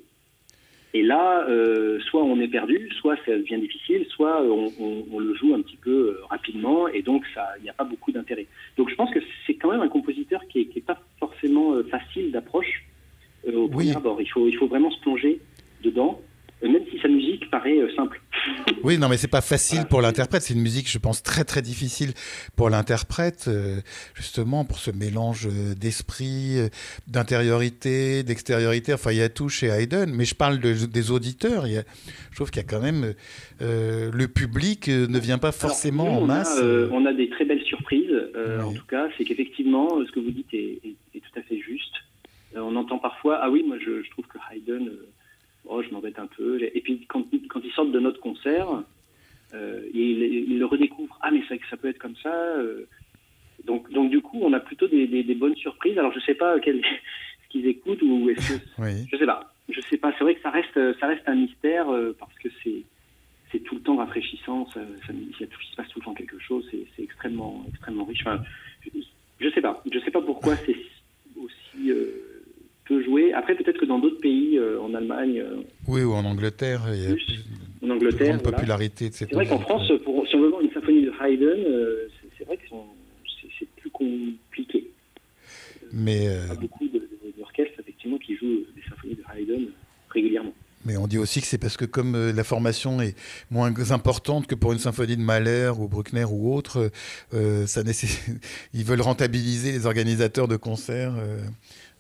Et 0.94 1.04
là, 1.04 1.46
euh, 1.48 2.00
soit 2.00 2.24
on 2.24 2.40
est 2.40 2.48
perdu, 2.48 2.90
soit 3.00 3.16
ça 3.26 3.38
devient 3.38 3.60
difficile, 3.60 4.06
soit 4.10 4.42
on, 4.44 5.20
le 5.20 5.36
joue 5.36 5.54
un 5.54 5.62
petit 5.62 5.78
peu 5.78 5.92
euh, 5.92 6.26
rapidement, 6.30 6.88
et 6.88 7.04
donc 7.04 7.24
il 7.60 7.64
n'y 7.64 7.70
a 7.70 7.74
pas 7.74 7.84
beaucoup 7.84 8.12
d'intérêt. 8.12 8.48
Donc 8.76 8.90
je 8.90 8.96
pense 8.96 9.12
que 9.12 9.20
c'est 9.46 9.54
quand 9.54 9.72
même 9.72 9.82
un 9.82 9.88
compositeur 9.88 10.42
qui 10.48 10.68
n'est 10.74 10.82
pas 10.82 11.00
forcément 11.20 11.74
euh, 11.74 11.84
facile 11.84 12.32
d'approche 12.32 12.86
au 13.54 13.68
premier 13.68 13.96
abord. 13.96 14.20
Il 14.20 14.28
faut, 14.28 14.48
il 14.48 14.58
faut 14.58 14.68
vraiment 14.68 14.90
se 14.90 15.00
plonger 15.02 15.40
dedans 15.84 16.20
même 16.68 16.84
si 16.92 17.00
sa 17.00 17.08
musique 17.08 17.50
paraît 17.50 17.78
euh, 17.78 17.94
simple. 17.96 18.22
Oui, 18.84 18.98
non, 18.98 19.08
mais 19.10 19.18
c'est 19.18 19.30
pas 19.30 19.42
facile 19.42 19.86
pour 19.90 20.02
l'interprète. 20.02 20.42
C'est 20.42 20.54
une 20.54 20.62
musique, 20.62 20.90
je 20.90 20.98
pense, 20.98 21.24
très 21.24 21.44
très 21.44 21.62
difficile 21.62 22.12
pour 22.56 22.70
l'interprète, 22.70 23.46
euh, 23.48 23.80
justement 24.14 24.66
pour 24.66 24.80
ce 24.80 24.92
mélange 24.92 25.48
euh, 25.48 25.74
d'esprit, 25.76 26.58
d'intériorité, 27.08 28.24
d'extériorité. 28.24 28.94
Enfin, 28.94 29.12
il 29.12 29.18
y 29.18 29.22
a 29.22 29.30
tout 29.30 29.50
chez 29.50 29.68
Haydn. 29.68 30.12
Mais 30.14 30.26
je 30.26 30.36
parle 30.36 30.60
des 30.60 31.12
auditeurs. 31.12 31.68
Il 31.68 31.74
y 31.74 31.78
a, 31.78 31.84
je 32.32 32.36
trouve 32.36 32.52
qu'il 32.52 32.62
y 32.62 32.66
a 32.66 32.68
quand 32.68 32.82
même 32.82 33.14
le 33.62 34.28
public 34.28 34.88
ne 34.88 35.20
vient 35.20 35.38
pas 35.38 35.52
forcément 35.52 36.18
en 36.18 36.26
masse. 36.26 36.62
on 36.92 37.06
a 37.06 37.14
des 37.14 37.30
très 37.30 37.46
belles 37.46 37.64
surprises. 37.64 38.16
En 38.62 38.74
tout 38.74 38.86
cas, 38.86 39.08
c'est 39.18 39.24
qu'effectivement, 39.24 39.90
ce 40.06 40.12
que 40.12 40.20
vous 40.20 40.32
dites 40.32 40.54
est, 40.54 40.80
tout 41.14 41.40
à 41.40 41.44
fait 41.44 41.60
juste. 41.60 41.94
on 42.56 42.76
entend 42.76 42.98
parfois, 42.98 43.40
ah 43.42 43.50
oui, 43.50 43.64
moi 43.68 43.78
je, 43.80 44.02
je 44.04 44.10
trouve 44.12 44.26
que 44.28 44.38
Haydn 44.52 44.90
oh, 45.70 45.82
je 45.82 45.90
m'embête 45.90 46.20
un 46.20 46.28
peu. 46.28 46.62
Et 46.62 46.82
puis 46.82 47.06
quand, 47.08 47.26
quand 47.50 47.62
ils 47.64 47.72
sortent 47.72 47.92
de 47.92 48.00
notre 48.00 48.20
concert, 48.20 48.84
euh, 49.54 49.82
ils, 49.94 50.58
le 50.58 50.66
redécouvrent. 50.66 51.18
Ah, 51.22 51.32
mais 51.32 51.42
ça, 51.48 51.56
ça 51.70 51.78
peut 51.78 51.90
être 51.90 52.00
comme 52.00 52.16
ça. 52.22 52.34
Euh. 52.34 52.88
donc, 53.66 53.90
donc 53.92 54.10
du 54.10 54.22
coup, 54.22 54.40
on 54.42 54.54
a 54.54 54.60
plutôt 54.60 54.88
des, 54.88 55.08
des, 55.08 55.36
bonnes 55.36 55.56
surprises. 55.56 55.98
Alors, 55.98 56.12
je 56.14 56.20
sais 56.20 56.34
pas 56.34 56.60
quel, 56.60 56.82
ce 57.44 57.50
qu'ils 57.50 57.68
écoutent 57.68 58.02
ou 58.02 58.30
est-ce 58.30 58.54
que 58.54 58.64
oui. 58.80 59.08
je 59.12 59.18
sais 59.18 59.26
pas. 59.26 59.54
Je 59.70 59.82
sais 59.82 59.98
pas. 59.98 60.14
C'est 60.18 60.24
vrai 60.24 60.36
que 60.36 60.42
ça 60.42 60.50
reste, 60.50 61.00
ça 61.00 61.08
reste 61.08 61.28
un 61.28 61.36
mystère 61.36 61.90
euh, 61.90 62.16
parce 62.20 62.34
que 62.40 62.50
c'est 62.64 62.84
c'est 63.52 63.60
tout 63.60 63.76
le 63.76 63.82
temps 63.82 63.96
rafraîchissant. 63.96 64.68
Ça, 64.74 64.82
ça, 65.08 65.14
il 65.14 65.34
se 65.36 65.76
passe 65.76 65.88
tout 65.90 66.00
le 66.00 66.06
temps 66.06 66.14
quelque 66.14 66.38
chose. 66.40 66.68
C'est 66.72 67.04
extrêmement, 67.04 67.66
extrêmement 67.70 68.06
riche. 68.06 68.22
Enfin, 68.22 68.44
je 69.40 69.50
sais 69.50 69.62
pas. 69.62 69.82
Je 69.92 70.00
sais 70.00 70.12
pas 70.12 70.22
pourquoi 70.22 70.56
c'est 70.58 70.76
aussi 71.36 71.92
joué. 72.90 73.34
Après, 73.34 73.56
peut-être 73.56 73.80
que 73.80 73.86
dans 73.86 74.00
d'autres 74.00 74.20
pays, 74.20 74.60
en 74.82 74.94
Allemagne. 74.94 75.44
oui, 75.88 76.04
ou 76.04 76.14
en 76.14 76.26
Angleterre, 76.26 76.82
il 76.94 77.04
y 77.04 77.08
a 77.08 77.12
plus, 77.12 77.46
en 77.84 77.90
Angleterre, 77.92 78.42
popularité 78.42 79.10
de 79.10 79.14
C'est 79.14 79.32
vrai 79.32 79.48
qu'en 79.48 79.60
France, 79.60 79.92
pour, 80.04 80.28
si 80.28 80.36
on 80.36 80.42
veut 80.42 80.50
voir 80.50 80.62
une 80.62 80.72
symphonie 80.72 81.04
de 81.04 81.12
Haydn, 81.22 82.10
c'est 82.38 82.46
vrai 82.46 82.58
que 82.58 82.64
c'est 83.60 83.70
plus 83.78 83.90
compliqué. 83.90 84.90
Mais 85.92 86.26
il 86.26 86.48
y 86.48 86.52
a 86.52 86.56
beaucoup 86.56 86.88
d'orchestres 87.38 87.80
effectivement 87.80 88.18
qui 88.18 88.36
jouent 88.36 88.66
des 88.76 88.82
symphonies 88.90 89.16
de 89.16 89.24
Haydn 89.34 89.66
régulièrement. 90.10 90.54
Mais 90.86 90.96
on 90.96 91.08
dit 91.08 91.18
aussi 91.18 91.42
que 91.42 91.48
c'est 91.48 91.58
parce 91.58 91.76
que 91.76 91.86
comme 91.86 92.16
euh, 92.16 92.32
la 92.32 92.44
formation 92.44 93.02
est 93.02 93.16
moins 93.52 93.74
importante 93.92 94.48
que 94.48 94.56
pour 94.56 94.72
une 94.72 94.80
symphonie 94.80 95.18
de 95.18 95.22
Mahler 95.22 95.72
ou 95.78 95.90
Bruckner 95.90 96.24
ou 96.24 96.54
autre, 96.54 96.90
euh, 97.34 97.68
ça 97.68 97.82
ils 98.74 98.86
veulent 98.86 99.02
rentabiliser 99.02 99.74
les 99.74 99.86
organisateurs 99.86 100.48
de 100.48 100.56
concerts, 100.56 101.16
euh, 101.18 101.42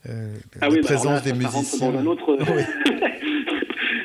euh 0.08 0.38
ah 0.62 0.68
la 0.68 0.70
oui, 0.70 0.82
présence 0.82 1.24
bah, 1.24 1.32
des 1.32 1.34
musiciens. 1.34 1.92
Dans 1.92 2.00
un 2.00 2.06
autre... 2.06 2.38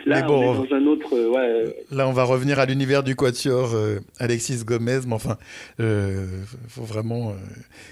Là, 0.07 0.23
bon, 0.23 0.35
on 0.35 0.65
est 0.65 0.69
dans 0.69 0.77
un 0.77 0.87
autre. 0.87 1.15
Euh, 1.15 1.31
ouais. 1.31 1.77
Là, 1.91 2.09
on 2.09 2.13
va 2.13 2.25
revenir 2.25 2.59
à 2.59 2.67
l'univers 2.67 3.03
du 3.03 3.17
quatuor 3.17 3.75
euh, 3.75 4.01
Alexis 4.19 4.65
Gomez, 4.65 5.01
mais 5.07 5.15
enfin, 5.15 5.39
il 5.79 5.85
euh, 5.85 6.27
faut 6.69 6.83
vraiment 6.83 7.35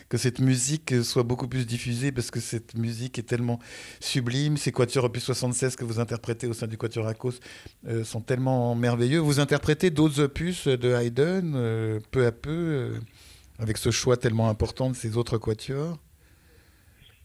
que 0.09 0.19
cette 0.19 0.41
musique 0.41 0.95
soit 1.03 1.23
beaucoup 1.23 1.49
plus 1.49 1.67
diffusée 1.67 2.12
parce 2.12 2.31
que 2.31 2.41
cette 2.41 2.77
musique 2.77 3.19
est 3.19 3.27
tellement 3.27 3.59
sublime. 4.01 4.57
Ces 4.57 4.73
quatuors 4.73 5.07
opus 5.07 5.25
76 5.25 5.77
que 5.77 5.85
vous 5.85 6.01
interprétez 6.01 6.47
au 6.47 6.53
sein 6.53 6.67
du 6.67 6.77
quatuor 6.77 7.07
Akos 7.07 7.41
sont 8.05 8.21
tellement 8.21 8.75
merveilleux. 8.75 9.19
Vous 9.19 9.41
interprétez 9.41 9.91
d'autres 9.91 10.21
opus 10.21 10.69
de 10.69 10.91
Haydn 10.91 12.01
peu 12.11 12.27
à 12.27 12.33
peu 12.33 12.91
avec 13.59 13.79
ce 13.79 13.91
choix 13.91 14.17
tellement 14.17 14.49
important 14.49 14.91
de 14.91 14.95
ces 14.95 15.17
autres 15.17 15.38
quatuors 15.38 15.99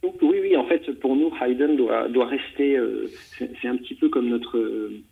oui, 0.04 0.40
oui, 0.42 0.56
en 0.56 0.66
fait, 0.66 0.92
pour 1.00 1.16
nous, 1.16 1.27
Haydn 1.42 1.76
doit, 1.76 2.08
doit 2.10 2.28
rester. 2.28 2.78
Euh, 2.78 3.10
c'est 3.38 3.68
un 3.68 3.78
petit 3.78 3.96
peu 3.96 4.10
comme 4.10 4.30
notre. 4.30 4.58
Euh, 4.58 5.04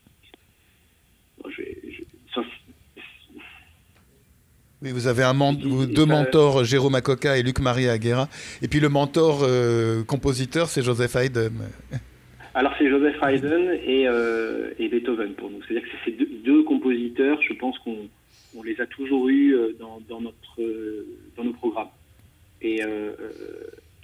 oui, 4.81 4.91
vous 4.91 5.07
avez 5.07 5.23
un 5.23 5.33
deux 5.53 6.05
mentors, 6.05 6.63
Jérôme 6.63 6.95
Acoca 6.95 7.37
et 7.37 7.43
Luc-Marie 7.43 7.87
Aguera. 7.87 8.27
Et 8.61 8.67
puis 8.67 8.79
le 8.79 8.89
mentor 8.89 9.43
euh, 9.43 10.03
compositeur, 10.03 10.67
c'est 10.67 10.81
Joseph 10.81 11.15
Haydn. 11.15 11.51
Alors 12.53 12.73
c'est 12.77 12.89
Joseph 12.89 13.17
Haydn 13.21 13.71
et, 13.85 14.07
et, 14.79 14.87
Beethoven 14.87 15.33
pour 15.33 15.49
nous. 15.49 15.61
C'est-à-dire 15.63 15.83
que 15.83 15.97
ces 16.05 16.11
deux, 16.11 16.63
compositeurs, 16.63 17.41
je 17.41 17.53
pense 17.53 17.77
qu'on 17.79 18.07
on 18.57 18.63
les 18.63 18.79
a 18.79 18.85
toujours 18.85 19.27
eus 19.27 19.53
dans, 19.77 19.99
dans, 20.07 20.21
notre, 20.21 20.61
dans 21.35 21.43
nos 21.43 21.53
programmes. 21.53 21.89
Et 22.61 22.81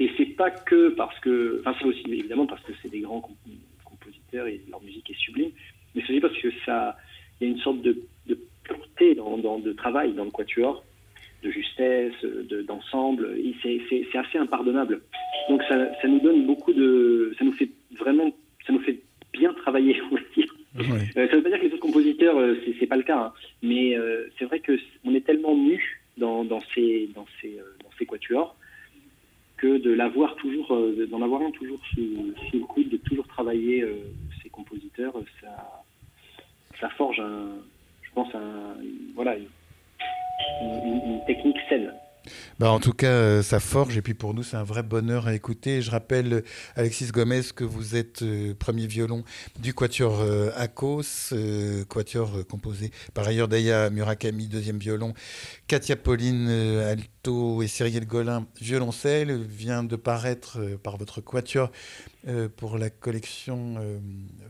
et 0.02 0.10
c'est 0.18 0.36
pas 0.36 0.50
que 0.50 0.90
parce 0.90 1.18
que, 1.20 1.60
enfin 1.60 1.76
c'est 1.80 1.86
aussi 1.86 2.04
évidemment 2.08 2.48
parce 2.48 2.64
que 2.64 2.72
c'est 2.82 2.90
des 2.90 3.02
grands 3.02 3.22
compositeurs 3.86 4.48
et 4.48 4.60
leur 4.68 4.82
musique 4.82 5.08
est 5.12 5.20
sublime, 5.20 5.52
mais 5.94 6.02
c'est 6.02 6.14
aussi 6.14 6.22
parce 6.22 6.38
que 6.40 6.50
ça, 6.66 6.98
il 7.40 7.48
y 7.48 7.52
a 7.52 7.54
une 7.54 7.60
sorte 7.60 7.82
de, 7.84 7.96
pureté 8.64 9.14
dans, 9.14 9.38
de 9.38 9.74
travail 9.74 10.14
dans 10.14 10.26
le 10.26 10.32
quatuor, 10.32 10.84
de 11.44 11.52
justesse, 11.52 12.16
d'ensemble. 12.68 13.30
c'est 13.62 14.18
assez 14.18 14.40
impardonnable. 14.40 15.02
Donc 15.50 15.62
ça, 15.70 15.94
ça, 16.02 16.08
nous 16.08 16.20
donne 16.20 16.48
beaucoup 16.48 16.74
de, 16.74 17.36
ça 17.38 17.46
nous 17.46 17.54
fait 17.54 17.70
vraiment, 18.00 18.32
ça 18.66 18.74
nous 18.74 18.82
fait 18.82 19.00
bien 19.34 19.54
travailler, 19.54 20.02
on 20.12 20.16
va 20.16 20.22
dire. 20.36 20.56
Euh, 20.80 21.28
ça 21.28 21.36
veut 21.36 21.44
pas 21.44 21.50
dire 21.50 21.60
que 21.60 21.66
les 21.66 21.74
autres 21.74 21.82
compositeurs, 21.82 22.40
euh, 22.40 22.56
c'est 22.80 22.88
pas 22.88 22.98
le 22.98 23.04
cas, 23.04 23.20
hein. 23.20 23.34
mais 23.62 23.96
euh, 23.96 24.30
c'est 24.40 24.46
vrai 24.46 24.62
que 24.62 24.80
on 25.04 25.14
est 25.14 25.26
tellement 25.26 25.56
nu 25.56 26.02
dans, 26.18 26.44
dans 26.44 26.62
ces, 26.74 27.08
dans 27.14 27.26
ces, 27.40 27.60
dans 27.84 27.90
ces 28.00 28.06
quatuors 28.08 28.56
que 29.62 29.78
de 29.78 29.92
l'avoir 29.92 30.36
toujours, 30.38 30.74
euh, 30.74 31.08
d'en 31.12 31.22
avoir 31.22 31.44
un 31.44 31.52
toujours 31.52 31.80
sous, 31.94 32.34
le 32.54 32.66
coude, 32.66 32.90
de 32.90 32.98
toujours 32.98 33.28
travailler 33.28 33.84
euh, 33.84 33.94
ces 34.42 34.50
compositeurs, 34.50 35.14
ça, 36.80 36.90
forge, 36.98 37.20
un, 37.20 37.50
je 38.02 38.10
pense, 38.16 38.34
un, 38.34 38.76
voilà, 39.14 39.36
une 39.38 41.22
technique 41.28 41.58
saine. 41.70 41.94
Bah 42.60 42.72
en 42.72 42.80
tout 42.80 42.94
cas, 42.94 43.08
euh, 43.08 43.44
ça 43.44 43.60
forge 43.60 43.98
et 43.98 44.02
puis 44.02 44.14
pour 44.14 44.34
nous, 44.34 44.44
c'est 44.44 44.58
un 44.58 44.64
vrai 44.64 44.84
bonheur 44.84 45.28
à 45.28 45.34
écouter. 45.34 45.82
Je 45.82 45.90
rappelle, 45.92 46.44
Alexis 46.76 47.08
Gomez, 47.08 47.42
que 47.56 47.64
vous 47.64 47.96
êtes 47.96 48.22
euh, 48.22 48.54
premier 48.54 48.88
violon 48.88 49.24
du 49.60 49.74
Quatuor 49.74 50.20
euh, 50.22 50.52
Akos, 50.56 51.34
Quatuor 51.90 52.46
composé 52.48 52.92
par 53.14 53.28
ailleurs 53.28 53.48
d'Aya 53.48 53.90
Murakami, 53.90 54.48
deuxième 54.48 54.78
violon, 54.78 55.14
Katia 55.68 55.96
Pauline, 55.96 56.50
alto 56.50 57.62
et 57.62 57.68
Cyril 57.68 58.06
Golin, 58.06 58.46
violoncelle, 58.60 59.42
vient 59.42 59.84
de 59.84 59.96
paraître 59.96 60.60
par 60.84 60.98
votre 60.98 61.22
Quatuor 61.22 61.72
pour 62.58 62.78
la 62.78 62.90
collection 62.90 63.76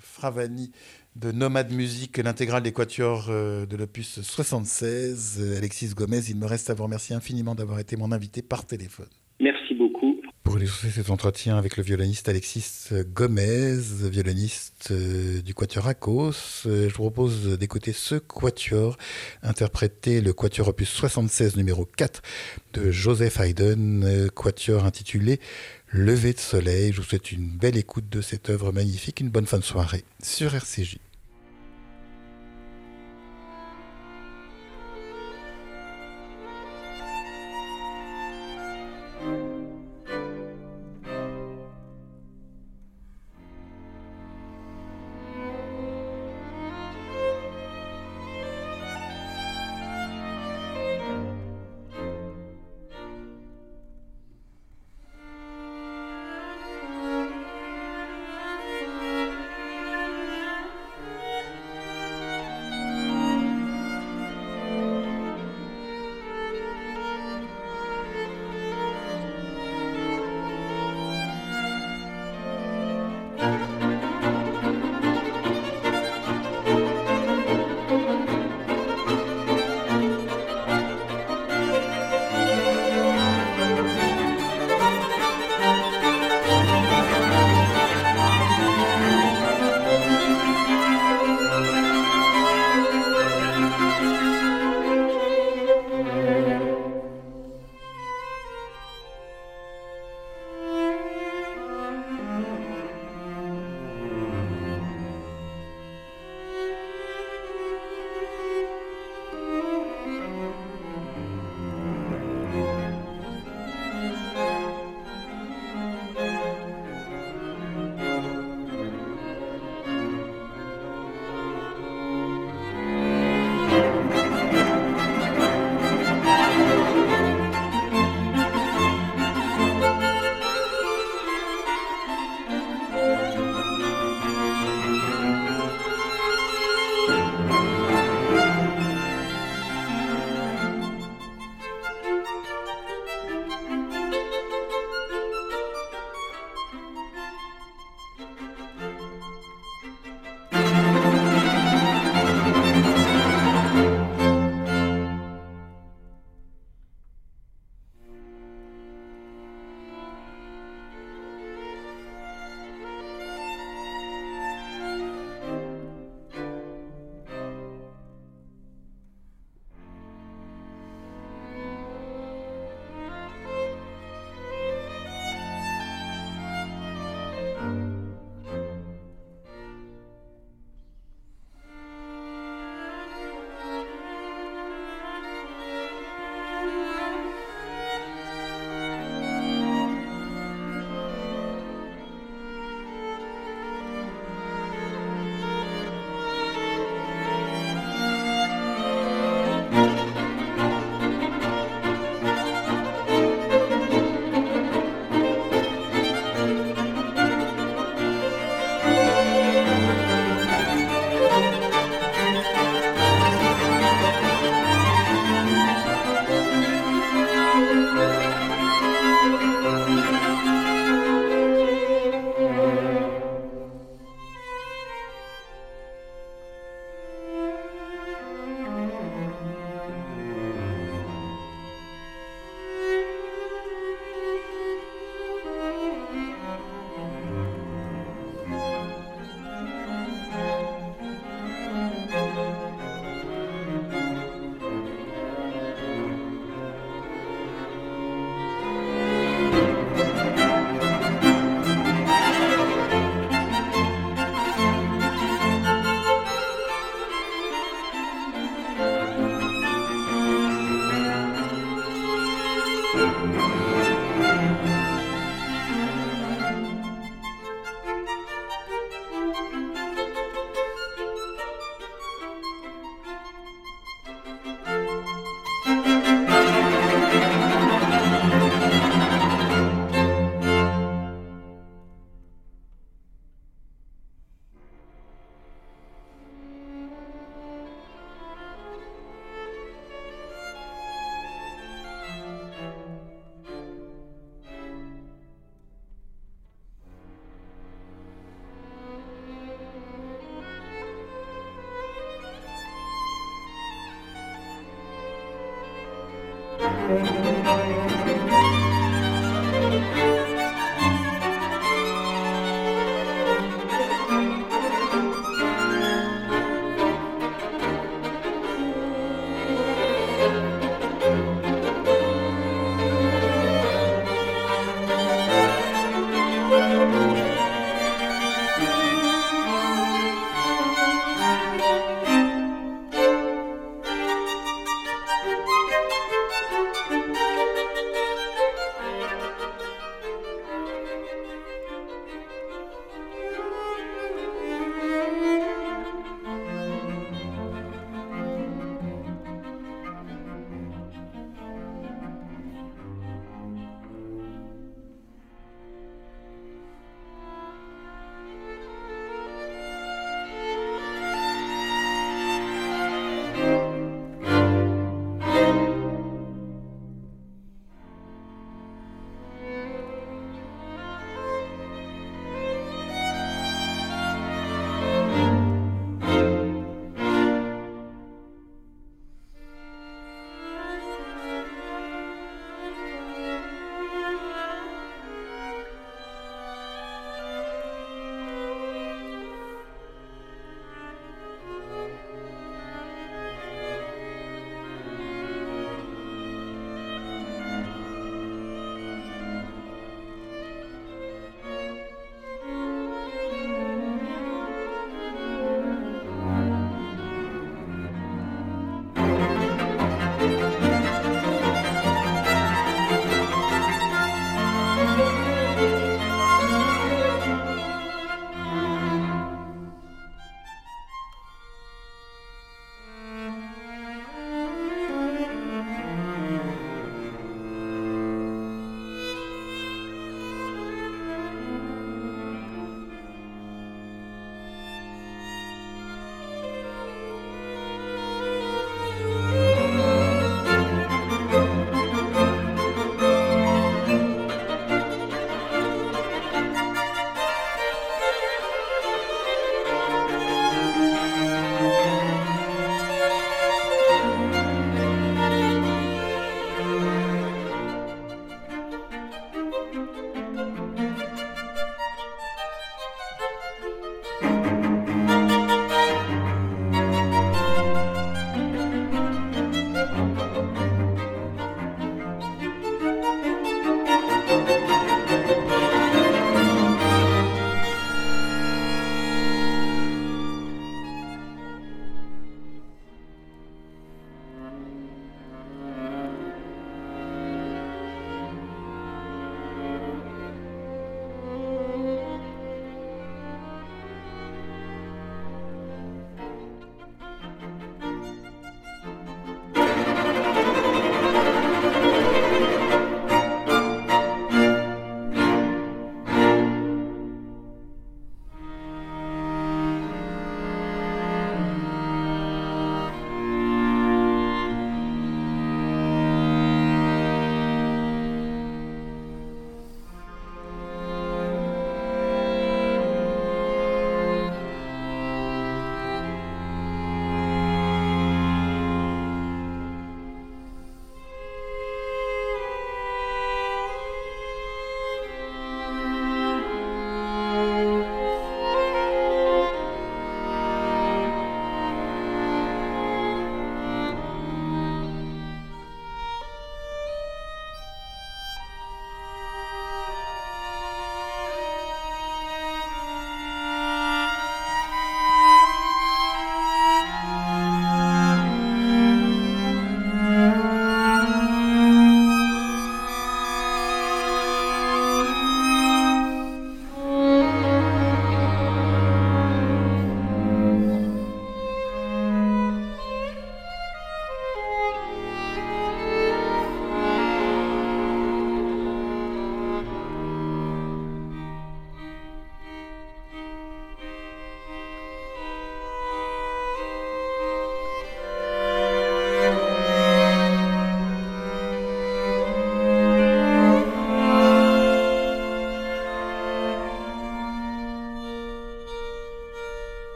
Fravani 0.00 0.72
de 1.16 1.32
Nomade 1.32 1.72
Musique, 1.72 2.18
l'intégrale 2.18 2.62
des 2.62 2.72
quatuors 2.72 3.26
euh, 3.30 3.66
de 3.66 3.76
l'opus 3.76 4.20
76. 4.20 5.38
Euh, 5.40 5.58
Alexis 5.58 5.94
Gomez, 5.94 6.22
il 6.28 6.36
me 6.36 6.46
reste 6.46 6.70
à 6.70 6.74
vous 6.74 6.84
remercier 6.84 7.16
infiniment 7.16 7.54
d'avoir 7.54 7.78
été 7.80 7.96
mon 7.96 8.12
invité 8.12 8.42
par 8.42 8.64
téléphone. 8.64 9.08
Merci 9.40 9.74
beaucoup. 9.74 10.20
Pour 10.44 10.58
illustrer 10.58 10.90
cet 10.90 11.10
entretien 11.10 11.56
avec 11.56 11.76
le 11.76 11.82
violoniste 11.82 12.28
Alexis 12.28 12.88
Gomez, 13.12 13.76
violoniste 14.10 14.88
euh, 14.90 15.42
du 15.42 15.52
Quatuor 15.54 15.88
Akos, 15.88 16.62
je 16.64 16.88
vous 16.88 17.02
propose 17.02 17.58
d'écouter 17.58 17.92
ce 17.92 18.14
Quatuor, 18.14 18.96
interpréter 19.42 20.20
le 20.20 20.32
Quatuor 20.32 20.68
opus 20.68 20.88
76 20.88 21.56
numéro 21.56 21.84
4 21.84 22.22
de 22.74 22.90
Joseph 22.90 23.40
Haydn, 23.40 24.28
Quatuor 24.34 24.84
intitulé 24.84 25.40
Lever 25.92 26.34
de 26.34 26.38
soleil. 26.38 26.92
Je 26.92 27.00
vous 27.00 27.06
souhaite 27.06 27.32
une 27.32 27.48
belle 27.48 27.76
écoute 27.76 28.08
de 28.08 28.20
cette 28.20 28.48
œuvre 28.48 28.70
magnifique, 28.70 29.18
une 29.18 29.28
bonne 29.28 29.46
fin 29.46 29.58
de 29.58 29.64
soirée 29.64 30.04
sur 30.22 30.54
RCJ. 30.54 30.98